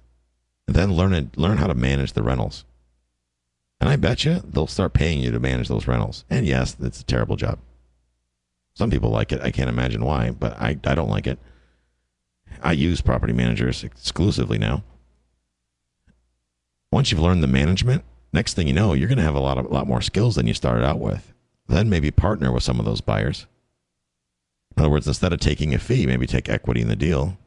and 0.68 0.76
then 0.76 0.94
learn 0.94 1.14
it, 1.14 1.38
learn 1.38 1.58
how 1.58 1.68
to 1.68 1.76
manage 1.76 2.14
the 2.14 2.24
rentals. 2.24 2.66
And 3.80 3.90
I 3.90 3.96
bet 3.96 4.26
you 4.26 4.42
they'll 4.44 4.68
start 4.68 4.94
paying 4.94 5.20
you 5.20 5.32
to 5.32 5.40
manage 5.40 5.68
those 5.68 5.88
rentals. 5.88 6.26
And 6.30 6.46
yes, 6.46 6.76
it's 6.82 7.02
a 7.02 7.06
terrible 7.06 7.36
job. 7.36 7.60
Some 8.74 8.90
people 8.90 9.10
like 9.10 9.32
it. 9.32 9.42
I 9.42 9.52
can't 9.52 9.70
imagine 9.70 10.04
why, 10.04 10.32
but 10.32 10.60
I, 10.60 10.78
I 10.84 10.96
don't 10.96 11.10
like 11.10 11.28
it. 11.28 11.40
I 12.62 12.72
use 12.72 13.02
property 13.02 13.34
managers 13.34 13.84
exclusively 13.84 14.58
now. 14.58 14.84
Once 16.92 17.12
you've 17.12 17.22
learned 17.22 17.44
the 17.44 17.48
management, 17.48 18.04
next 18.34 18.54
thing 18.54 18.68
you 18.68 18.74
know, 18.74 18.94
you're 18.94 19.08
going 19.08 19.18
to 19.18 19.24
have 19.24 19.36
a 19.36 19.40
lot 19.40 19.58
of 19.58 19.72
lot 19.72 19.88
more 19.88 20.02
skills 20.02 20.36
than 20.36 20.48
you 20.48 20.54
started 20.54 20.86
out 20.86 21.00
with. 21.00 21.34
Then 21.68 21.90
maybe 21.90 22.12
partner 22.12 22.52
with 22.52 22.64
some 22.64 22.80
of 22.80 22.86
those 22.86 23.02
buyers. 23.02 23.46
In 24.76 24.84
other 24.84 24.90
words, 24.90 25.08
instead 25.08 25.34
of 25.34 25.40
taking 25.40 25.74
a 25.74 25.80
fee, 25.80 26.06
maybe 26.06 26.28
take 26.28 26.50
equity 26.50 26.82
in 26.82 26.88
the 26.88 26.96
deal, 26.96 27.38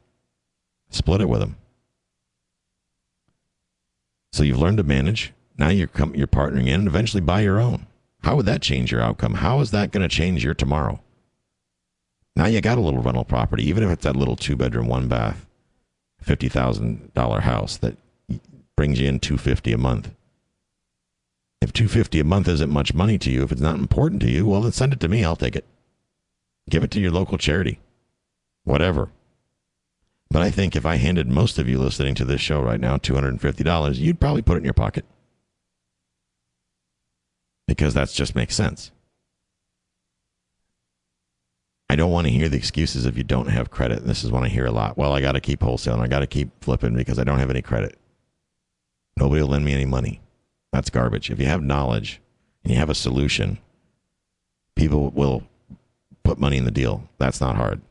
split 0.89 1.21
it 1.21 1.29
with 1.29 1.39
them. 1.39 1.55
So 4.33 4.43
you've 4.43 4.59
learned 4.59 4.77
to 4.77 4.83
manage. 4.83 5.33
Now 5.57 5.69
you're 5.69 5.87
com- 5.87 6.15
you're 6.15 6.27
partnering 6.27 6.67
in 6.67 6.81
and 6.81 6.87
eventually 6.87 7.21
buy 7.21 7.41
your 7.41 7.59
own. 7.59 7.87
How 8.23 8.35
would 8.35 8.45
that 8.45 8.61
change 8.61 8.91
your 8.91 9.01
outcome? 9.01 9.35
How 9.35 9.59
is 9.59 9.71
that 9.71 9.91
going 9.91 10.07
to 10.07 10.15
change 10.15 10.43
your 10.43 10.53
tomorrow? 10.53 10.99
Now 12.35 12.45
you 12.45 12.61
got 12.61 12.77
a 12.77 12.81
little 12.81 13.01
rental 13.01 13.25
property, 13.25 13.67
even 13.67 13.83
if 13.83 13.89
it's 13.89 14.03
that 14.03 14.15
little 14.15 14.35
two 14.35 14.55
bedroom, 14.55 14.87
one 14.87 15.07
bath, 15.07 15.45
fifty 16.21 16.47
thousand 16.49 17.13
dollar 17.13 17.41
house 17.41 17.77
that 17.77 17.97
brings 18.77 18.99
you 18.99 19.07
in 19.07 19.19
two 19.19 19.37
fifty 19.37 19.73
a 19.73 19.77
month. 19.77 20.13
If 21.61 21.71
two 21.71 21.87
fifty 21.87 22.19
a 22.19 22.23
month 22.23 22.47
isn't 22.47 22.71
much 22.71 22.93
money 22.93 23.17
to 23.19 23.29
you, 23.29 23.43
if 23.43 23.51
it's 23.51 23.61
not 23.61 23.75
important 23.79 24.21
to 24.21 24.29
you, 24.29 24.47
well 24.47 24.61
then 24.61 24.71
send 24.71 24.93
it 24.93 24.99
to 25.01 25.07
me. 25.07 25.23
I'll 25.23 25.35
take 25.35 25.55
it. 25.55 25.65
Give 26.69 26.83
it 26.83 26.91
to 26.91 26.99
your 26.99 27.11
local 27.11 27.37
charity. 27.37 27.79
Whatever. 28.63 29.09
But 30.31 30.41
I 30.41 30.49
think 30.49 30.75
if 30.75 30.85
I 30.85 30.95
handed 30.95 31.27
most 31.27 31.59
of 31.59 31.67
you 31.67 31.77
listening 31.77 32.15
to 32.15 32.25
this 32.25 32.39
show 32.39 32.61
right 32.61 32.79
now 32.79 32.95
$250, 32.97 33.97
you'd 33.97 34.19
probably 34.19 34.41
put 34.41 34.55
it 34.55 34.59
in 34.59 34.63
your 34.63 34.73
pocket. 34.73 35.05
Because 37.67 37.93
that 37.95 38.09
just 38.09 38.33
makes 38.33 38.55
sense. 38.55 38.91
I 41.89 41.97
don't 41.97 42.11
want 42.11 42.27
to 42.27 42.31
hear 42.31 42.47
the 42.47 42.55
excuses 42.55 43.05
if 43.05 43.17
you 43.17 43.25
don't 43.25 43.49
have 43.49 43.69
credit. 43.69 44.05
This 44.05 44.23
is 44.23 44.31
one 44.31 44.45
I 44.45 44.47
hear 44.47 44.65
a 44.65 44.71
lot. 44.71 44.97
Well, 44.97 45.11
I 45.11 45.19
got 45.19 45.33
to 45.33 45.41
keep 45.41 45.59
wholesaling. 45.59 45.99
I 45.99 46.07
got 46.07 46.21
to 46.21 46.27
keep 46.27 46.49
flipping 46.63 46.95
because 46.95 47.19
I 47.19 47.25
don't 47.25 47.39
have 47.39 47.49
any 47.49 47.61
credit. 47.61 47.99
Nobody 49.17 49.41
will 49.41 49.49
lend 49.49 49.65
me 49.65 49.73
any 49.73 49.83
money. 49.83 50.21
That's 50.71 50.89
garbage. 50.89 51.29
If 51.29 51.39
you 51.39 51.45
have 51.45 51.63
knowledge 51.63 52.21
and 52.63 52.71
you 52.71 52.79
have 52.79 52.89
a 52.89 52.95
solution, 52.95 53.57
people 54.75 55.09
will 55.11 55.43
put 56.23 56.39
money 56.39 56.57
in 56.57 56.65
the 56.65 56.71
deal. 56.71 57.09
That's 57.17 57.41
not 57.41 57.55
hard. 57.55 57.81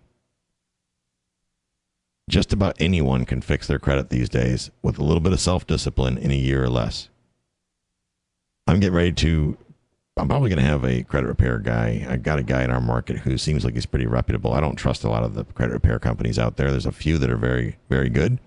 Just 2.29 2.53
about 2.53 2.77
anyone 2.79 3.25
can 3.25 3.43
fix 3.43 3.67
their 3.67 3.81
credit 3.81 4.09
these 4.09 4.29
days 4.29 4.71
with 4.83 4.99
a 4.99 5.05
little 5.05 5.21
bit 5.21 5.33
of 5.33 5.41
self 5.41 5.67
discipline 5.67 6.17
in 6.17 6.31
a 6.31 6.37
year 6.37 6.63
or 6.63 6.69
less. 6.69 7.09
I'm 8.67 8.79
getting 8.79 8.95
ready 8.95 9.13
to 9.13 9.59
I'm 10.17 10.29
probably 10.29 10.51
going 10.51 10.63
to 10.63 10.69
have 10.71 10.85
a 10.85 11.03
credit 11.03 11.29
repair 11.29 11.59
guy. 11.59 12.07
I 12.09 12.17
got 12.17 12.39
a 12.39 12.43
guy 12.43 12.63
in 12.63 12.71
our 12.71 12.81
market 12.81 13.19
who 13.19 13.39
seems 13.39 13.65
like 13.65 13.75
he's 13.75 13.87
pretty 13.87 14.07
reputable. 14.07 14.53
I 14.53 14.61
don't 14.61 14.77
trust 14.77 15.03
a 15.03 15.09
lot 15.09 15.23
of 15.23 15.35
the 15.35 15.45
credit 15.45 15.73
repair 15.73 15.99
companies 15.99 16.39
out 16.39 16.57
there. 16.57 16.71
There's 16.71 16.87
a 16.87 16.93
few 16.93 17.17
that 17.19 17.31
are 17.31 17.37
very, 17.37 17.79
very 17.89 18.11
good, 18.11 18.39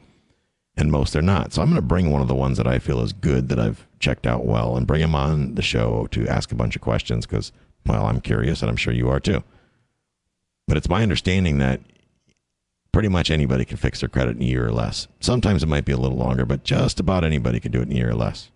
and 0.78 0.92
most 0.92 1.16
are 1.16 1.22
not. 1.22 1.52
So 1.52 1.62
I'm 1.62 1.70
going 1.70 1.82
to 1.82 1.88
bring 1.88 2.12
one 2.12 2.22
of 2.22 2.28
the 2.28 2.36
ones 2.36 2.58
that 2.58 2.68
I 2.68 2.78
feel 2.78 3.02
is 3.02 3.12
good 3.12 3.50
that 3.50 3.60
I've 3.60 3.88
checked 4.04 4.28
out 4.28 4.46
well 4.46 4.76
and 4.76 4.86
bring 4.86 5.02
him 5.02 5.16
on 5.16 5.56
the 5.56 5.62
show 5.62 6.08
to 6.12 6.28
ask 6.28 6.52
a 6.52 6.56
bunch 6.56 6.76
of 6.76 6.82
questions 6.82 7.26
because, 7.26 7.52
well, 7.86 8.06
I'm 8.06 8.20
curious 8.20 8.62
and 8.62 8.70
I'm 8.70 8.76
sure 8.76 8.94
you 8.94 9.10
are 9.10 9.20
too. 9.20 9.44
But 10.68 10.78
it's 10.78 10.90
my 10.90 11.02
understanding 11.02 11.58
that 11.58 11.80
pretty 12.92 13.08
much 13.08 13.32
anybody 13.32 13.66
can 13.66 13.78
fix 13.78 14.02
their 14.02 14.10
credit 14.10 14.36
in 14.36 14.44
a 14.44 14.46
year 14.46 14.68
or 14.68 14.72
less. 14.72 15.08
Sometimes 15.20 15.64
it 15.64 15.70
might 15.70 15.86
be 15.86 15.94
a 15.94 15.98
little 15.98 16.18
longer, 16.18 16.46
but 16.46 16.64
just 16.64 17.00
about 17.00 17.24
anybody 17.24 17.60
can 17.60 17.72
do 17.72 17.80
it 17.80 17.84
in 17.84 17.94
a 17.94 17.96
year 17.96 18.10
or 18.10 18.16
less. 18.16 18.52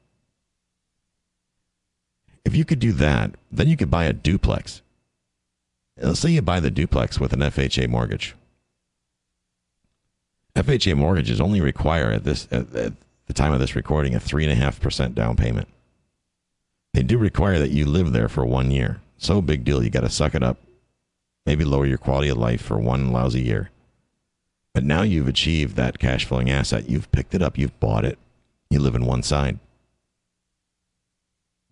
If 2.45 2.55
you 2.55 2.65
could 2.65 2.79
do 2.79 2.91
that, 2.93 3.31
then 3.51 3.67
you 3.67 3.77
could 3.77 3.91
buy 3.91 4.05
a 4.05 4.13
duplex. 4.13 4.81
Let's 5.97 6.19
say 6.19 6.29
you 6.29 6.41
buy 6.41 6.59
the 6.59 6.69
duplex 6.69 7.19
with 7.19 7.33
an 7.33 7.39
FHA 7.39 7.89
mortgage. 7.89 8.35
FHA 10.55 10.95
mortgages 10.95 11.39
only 11.39 11.61
require 11.61 12.11
at 12.11 12.23
this 12.23 12.47
at, 12.51 12.73
at 12.75 12.93
the 13.27 13.33
time 13.33 13.53
of 13.53 13.59
this 13.59 13.75
recording 13.75 14.15
a 14.15 14.19
three 14.19 14.43
and 14.43 14.51
a 14.51 14.55
half 14.55 14.79
percent 14.79 15.15
down 15.15 15.35
payment. 15.35 15.67
They 16.93 17.03
do 17.03 17.17
require 17.17 17.59
that 17.59 17.71
you 17.71 17.85
live 17.85 18.11
there 18.11 18.29
for 18.29 18.45
one 18.45 18.71
year. 18.71 19.01
So 19.17 19.41
big 19.41 19.63
deal, 19.63 19.83
you 19.83 19.89
got 19.89 20.01
to 20.01 20.09
suck 20.09 20.33
it 20.33 20.43
up. 20.43 20.57
Maybe 21.45 21.63
lower 21.63 21.85
your 21.85 21.97
quality 21.97 22.29
of 22.29 22.37
life 22.37 22.61
for 22.61 22.77
one 22.77 23.11
lousy 23.11 23.41
year. 23.41 23.69
But 24.73 24.83
now 24.83 25.01
you've 25.01 25.27
achieved 25.27 25.75
that 25.75 25.99
cash 25.99 26.25
flowing 26.25 26.49
asset. 26.49 26.89
You've 26.89 27.11
picked 27.11 27.33
it 27.33 27.41
up. 27.41 27.57
You've 27.57 27.79
bought 27.79 28.05
it. 28.05 28.17
You 28.69 28.79
live 28.79 28.95
in 28.95 29.05
one 29.05 29.23
side. 29.23 29.59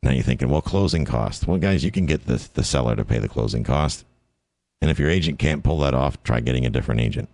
Now 0.01 0.11
you're 0.11 0.23
thinking, 0.23 0.49
well, 0.49 0.61
closing 0.61 1.05
costs. 1.05 1.45
Well, 1.47 1.57
guys, 1.57 1.83
you 1.83 1.91
can 1.91 2.05
get 2.05 2.25
the, 2.25 2.47
the 2.53 2.63
seller 2.63 2.95
to 2.95 3.03
pay 3.03 3.19
the 3.19 3.27
closing 3.27 3.63
cost. 3.63 4.05
And 4.81 4.91
if 4.91 4.99
your 4.99 5.09
agent 5.09 5.39
can't 5.39 5.63
pull 5.63 5.79
that 5.79 5.93
off, 5.93 6.21
try 6.23 6.39
getting 6.39 6.65
a 6.65 6.69
different 6.69 7.01
agent. 7.01 7.29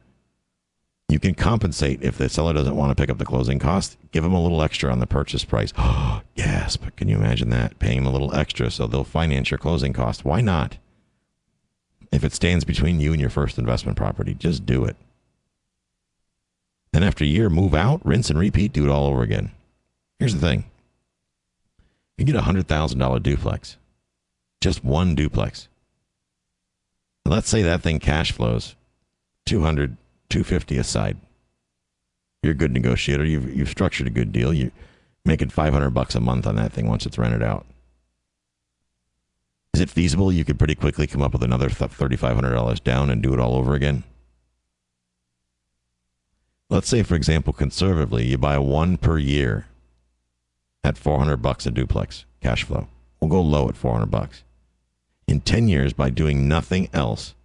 You 1.11 1.19
can 1.19 1.35
compensate 1.35 2.01
if 2.01 2.17
the 2.17 2.29
seller 2.29 2.53
doesn't 2.53 2.75
want 2.75 2.95
to 2.95 3.01
pick 3.01 3.09
up 3.09 3.17
the 3.17 3.25
closing 3.25 3.59
cost. 3.59 3.97
Give 4.13 4.23
them 4.23 4.33
a 4.33 4.41
little 4.41 4.61
extra 4.61 4.89
on 4.89 4.99
the 4.99 5.05
purchase 5.05 5.43
price. 5.43 5.73
Oh, 5.77 6.21
yes, 6.35 6.77
but 6.77 6.95
can 6.95 7.09
you 7.09 7.17
imagine 7.17 7.49
that? 7.49 7.77
Paying 7.79 7.97
them 7.97 8.07
a 8.07 8.11
little 8.11 8.33
extra 8.33 8.71
so 8.71 8.87
they'll 8.87 9.03
finance 9.03 9.51
your 9.51 9.57
closing 9.57 9.91
cost. 9.91 10.23
Why 10.23 10.39
not? 10.39 10.77
If 12.13 12.23
it 12.23 12.33
stands 12.33 12.63
between 12.63 13.01
you 13.01 13.11
and 13.11 13.19
your 13.19 13.29
first 13.29 13.57
investment 13.57 13.97
property, 13.97 14.33
just 14.33 14.65
do 14.65 14.85
it. 14.85 14.95
Then 16.93 17.03
after 17.03 17.25
a 17.25 17.27
year, 17.27 17.49
move 17.49 17.73
out, 17.73 18.05
rinse 18.05 18.29
and 18.29 18.39
repeat, 18.39 18.71
do 18.71 18.85
it 18.85 18.91
all 18.91 19.07
over 19.07 19.21
again. 19.21 19.51
Here's 20.17 20.33
the 20.33 20.39
thing 20.39 20.63
you 22.17 22.23
get 22.23 22.35
a 22.35 22.41
hundred 22.41 22.67
thousand 22.67 22.99
dollar 22.99 23.19
duplex, 23.19 23.75
just 24.61 24.83
one 24.83 25.15
duplex. 25.15 25.67
let's 27.25 27.49
say 27.49 27.61
that 27.63 27.81
thing 27.81 27.99
cash 27.99 28.31
flows 28.31 28.75
200, 29.45 29.97
250 30.31 30.77
aside. 30.77 31.17
You're 32.41 32.53
a 32.53 32.55
good 32.55 32.71
negotiator. 32.71 33.23
You've 33.23 33.55
you've 33.55 33.69
structured 33.69 34.07
a 34.07 34.11
good 34.11 34.31
deal. 34.31 34.53
You're 34.53 34.71
making 35.25 35.49
five 35.49 35.73
hundred 35.73 35.91
bucks 35.91 36.15
a 36.15 36.19
month 36.19 36.47
on 36.47 36.55
that 36.55 36.73
thing 36.73 36.87
once 36.87 37.05
it's 37.05 37.17
rented 37.17 37.43
out. 37.43 37.65
Is 39.73 39.81
it 39.81 39.89
feasible? 39.89 40.31
You 40.31 40.43
could 40.43 40.57
pretty 40.57 40.75
quickly 40.75 41.05
come 41.05 41.21
up 41.21 41.33
with 41.33 41.43
another 41.43 41.69
thirty 41.69 42.15
five 42.15 42.35
hundred 42.35 42.53
dollars 42.53 42.79
down 42.79 43.09
and 43.09 43.21
do 43.21 43.33
it 43.33 43.39
all 43.39 43.55
over 43.55 43.75
again. 43.75 44.03
Let's 46.69 46.87
say, 46.87 47.03
for 47.03 47.15
example, 47.15 47.51
conservatively, 47.51 48.25
you 48.25 48.37
buy 48.37 48.57
one 48.57 48.97
per 48.97 49.17
year 49.17 49.67
at 50.85 50.97
400 50.97 51.37
bucks 51.37 51.65
a 51.65 51.71
duplex 51.71 52.23
cash 52.39 52.63
flow. 52.63 52.87
We'll 53.19 53.29
go 53.29 53.41
low 53.41 53.67
at 53.67 53.75
400 53.75 54.05
bucks. 54.09 54.43
In 55.27 55.41
10 55.41 55.67
years, 55.67 55.91
by 55.91 56.09
doing 56.09 56.47
nothing 56.47 56.87
else, 56.93 57.35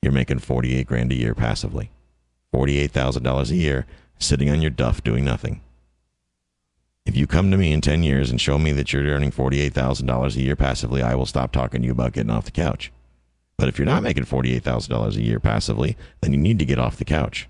you're 0.00 0.12
making 0.12 0.38
48 0.38 0.86
grand 0.86 1.10
a 1.10 1.16
year 1.16 1.34
passively. 1.34 1.90
$48,000 2.56 3.50
a 3.50 3.54
year 3.54 3.86
sitting 4.18 4.48
on 4.48 4.62
your 4.62 4.70
duff 4.70 5.04
doing 5.04 5.24
nothing. 5.24 5.60
If 7.04 7.16
you 7.16 7.26
come 7.26 7.50
to 7.50 7.56
me 7.56 7.72
in 7.72 7.80
10 7.80 8.02
years 8.02 8.30
and 8.30 8.40
show 8.40 8.58
me 8.58 8.72
that 8.72 8.92
you're 8.92 9.04
earning 9.04 9.30
$48,000 9.30 10.36
a 10.36 10.42
year 10.42 10.56
passively, 10.56 11.02
I 11.02 11.14
will 11.14 11.26
stop 11.26 11.52
talking 11.52 11.82
to 11.82 11.86
you 11.86 11.92
about 11.92 12.12
getting 12.12 12.30
off 12.30 12.46
the 12.46 12.50
couch. 12.50 12.90
But 13.58 13.68
if 13.68 13.78
you're 13.78 13.86
not 13.86 14.02
making 14.02 14.24
$48,000 14.24 15.16
a 15.16 15.22
year 15.22 15.38
passively, 15.38 15.96
then 16.20 16.32
you 16.32 16.38
need 16.38 16.58
to 16.58 16.64
get 16.64 16.78
off 16.78 16.96
the 16.96 17.04
couch. 17.04 17.48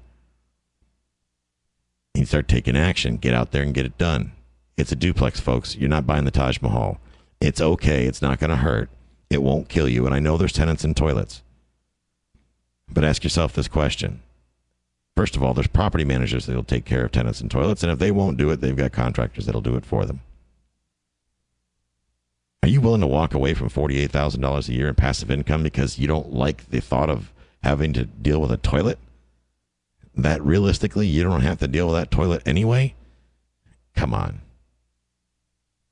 You 2.15 2.27
start 2.27 2.49
taking 2.49 2.77
action. 2.77 3.17
Get 3.17 3.35
out 3.35 3.53
there 3.53 3.63
and 3.63 3.75
get 3.75 3.87
it 3.87 3.99
done. 3.99 4.33
It's 4.77 4.93
a 4.93 4.97
duplex, 4.97 5.41
folks. 5.41 5.77
You're 5.77 5.89
not 5.89 6.07
buying 6.07 6.25
the 6.25 6.31
Taj 6.31 6.61
Mahal. 6.61 6.99
It's 7.41 7.61
okay. 7.61 8.07
It's 8.07 8.23
not 8.23 8.39
going 8.39 8.51
to 8.51 8.57
hurt. 8.57 8.91
It 9.31 9.43
won't 9.43 9.69
kill 9.69 9.89
you. 9.89 10.07
And 10.07 10.15
I 10.15 10.19
know 10.19 10.37
there's 10.37 10.53
tenants 10.53 10.85
in 10.85 10.95
toilets. 10.95 11.43
But 12.93 13.05
ask 13.05 13.25
yourself 13.25 13.53
this 13.53 13.69
question. 13.69 14.23
First 15.17 15.35
of 15.35 15.43
all, 15.43 15.55
there's 15.55 15.67
property 15.67 16.05
managers 16.05 16.45
that'll 16.45 16.63
take 16.63 16.85
care 16.85 17.07
of 17.07 17.13
tenants 17.13 17.41
and 17.41 17.51
toilets. 17.51 17.83
And 17.83 17.91
if 17.91 17.99
they 17.99 18.11
won't 18.11 18.37
do 18.37 18.51
it, 18.51 18.61
they've 18.61 18.77
got 18.77 18.93
contractors 18.93 19.47
that'll 19.47 19.63
do 19.63 19.77
it 19.77 19.87
for 19.87 20.05
them. 20.05 20.21
Are 22.63 22.69
you 22.69 22.81
willing 22.81 23.01
to 23.01 23.07
walk 23.07 23.33
away 23.33 23.55
from 23.55 23.71
$48,000 23.71 24.69
a 24.69 24.73
year 24.73 24.89
in 24.89 24.95
passive 24.95 25.31
income 25.31 25.63
because 25.63 25.99
you 25.99 26.07
don't 26.07 26.33
like 26.33 26.69
the 26.69 26.81
thought 26.81 27.09
of 27.09 27.33
having 27.63 27.93
to 27.95 28.05
deal 28.05 28.41
with 28.41 28.51
a 28.53 28.57
toilet? 28.59 28.99
That 30.15 30.43
realistically, 30.43 31.07
you 31.07 31.23
don't 31.23 31.43
have 31.43 31.59
to 31.61 31.69
deal 31.69 31.87
with 31.87 31.97
that 31.97 32.11
toilet 32.11 32.43
anyway? 32.45 32.95
Come 33.95 34.13
on. 34.13 34.41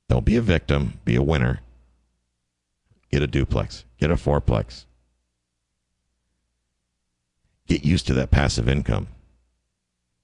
Don't 0.09 0.25
be 0.25 0.35
a 0.35 0.41
victim, 0.41 0.99
be 1.03 1.15
a 1.15 1.23
winner. 1.23 1.61
Get 3.11 3.23
a 3.23 3.27
duplex, 3.27 3.85
get 3.99 4.11
a 4.11 4.15
fourplex. 4.15 4.85
Get 7.67 7.83
used 7.83 8.05
to 8.07 8.13
that 8.13 8.31
passive 8.31 8.69
income. 8.69 9.07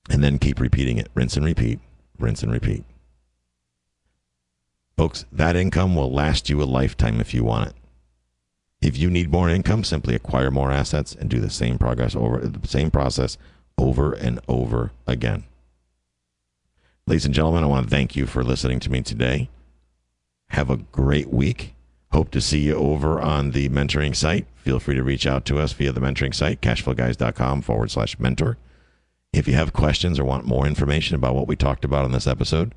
And 0.09 0.23
then 0.23 0.39
keep 0.39 0.59
repeating 0.59 0.97
it. 0.97 1.09
Rinse 1.13 1.37
and 1.37 1.45
repeat, 1.45 1.79
rinse 2.17 2.43
and 2.43 2.51
repeat. 2.51 2.83
Folks, 4.97 5.25
that 5.31 5.55
income 5.55 5.95
will 5.95 6.11
last 6.11 6.49
you 6.49 6.61
a 6.61 6.65
lifetime 6.65 7.19
if 7.19 7.33
you 7.33 7.43
want 7.43 7.69
it. 7.69 7.75
If 8.81 8.97
you 8.97 9.09
need 9.09 9.31
more 9.31 9.49
income, 9.49 9.83
simply 9.83 10.15
acquire 10.15 10.51
more 10.51 10.71
assets 10.71 11.13
and 11.13 11.29
do 11.29 11.39
the 11.39 11.49
same 11.49 11.77
progress 11.77 12.15
over 12.15 12.39
the 12.39 12.67
same 12.67 12.89
process 12.89 13.37
over 13.77 14.13
and 14.13 14.39
over 14.47 14.91
again. 15.07 15.43
Ladies 17.07 17.25
and 17.25 17.33
gentlemen, 17.33 17.63
I 17.63 17.67
want 17.67 17.87
to 17.87 17.89
thank 17.89 18.15
you 18.15 18.25
for 18.25 18.43
listening 18.43 18.79
to 18.81 18.91
me 18.91 19.01
today. 19.01 19.49
Have 20.49 20.69
a 20.69 20.77
great 20.77 21.29
week. 21.29 21.73
Hope 22.11 22.29
to 22.31 22.41
see 22.41 22.59
you 22.59 22.75
over 22.75 23.19
on 23.21 23.51
the 23.51 23.69
mentoring 23.69 24.15
site. 24.15 24.45
Feel 24.55 24.79
free 24.79 24.95
to 24.95 25.03
reach 25.03 25.25
out 25.25 25.45
to 25.45 25.57
us 25.59 25.73
via 25.73 25.91
the 25.91 26.01
mentoring 26.01 26.35
site, 26.35 26.61
cashflowguys.com 26.61 27.61
forward 27.61 27.89
slash 27.89 28.19
mentor. 28.19 28.57
If 29.33 29.47
you 29.47 29.53
have 29.53 29.73
questions 29.73 30.19
or 30.19 30.25
want 30.25 30.45
more 30.45 30.67
information 30.67 31.15
about 31.15 31.35
what 31.35 31.47
we 31.47 31.55
talked 31.55 31.85
about 31.85 32.03
on 32.03 32.11
this 32.11 32.27
episode, 32.27 32.75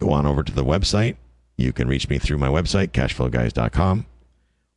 go 0.00 0.10
on 0.10 0.26
over 0.26 0.42
to 0.42 0.52
the 0.52 0.64
website. 0.64 1.16
You 1.56 1.72
can 1.72 1.88
reach 1.88 2.08
me 2.08 2.18
through 2.18 2.38
my 2.38 2.48
website, 2.48 2.88
cashflowguys.com. 2.88 4.06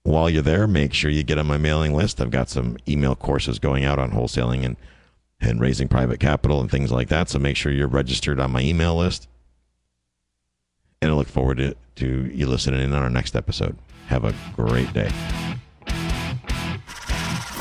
While 0.03 0.29
you're 0.29 0.41
there, 0.41 0.67
make 0.67 0.93
sure 0.93 1.11
you 1.11 1.23
get 1.23 1.37
on 1.37 1.47
my 1.47 1.57
mailing 1.57 1.93
list. 1.93 2.21
I've 2.21 2.31
got 2.31 2.49
some 2.49 2.77
email 2.87 3.15
courses 3.15 3.59
going 3.59 3.85
out 3.85 3.99
on 3.99 4.11
wholesaling 4.11 4.65
and, 4.65 4.77
and 5.41 5.59
raising 5.59 5.87
private 5.87 6.19
capital 6.19 6.61
and 6.61 6.71
things 6.71 6.91
like 6.91 7.09
that. 7.09 7.29
So 7.29 7.39
make 7.39 7.57
sure 7.57 7.71
you're 7.71 7.87
registered 7.87 8.39
on 8.39 8.51
my 8.51 8.61
email 8.61 8.95
list. 8.95 9.27
And 11.01 11.11
I 11.11 11.13
look 11.13 11.27
forward 11.27 11.57
to, 11.57 11.75
to 11.95 12.29
you 12.33 12.47
listening 12.47 12.81
in 12.81 12.93
on 12.93 13.03
our 13.03 13.09
next 13.09 13.35
episode. 13.35 13.77
Have 14.07 14.25
a 14.25 14.33
great 14.55 14.91
day. 14.93 15.11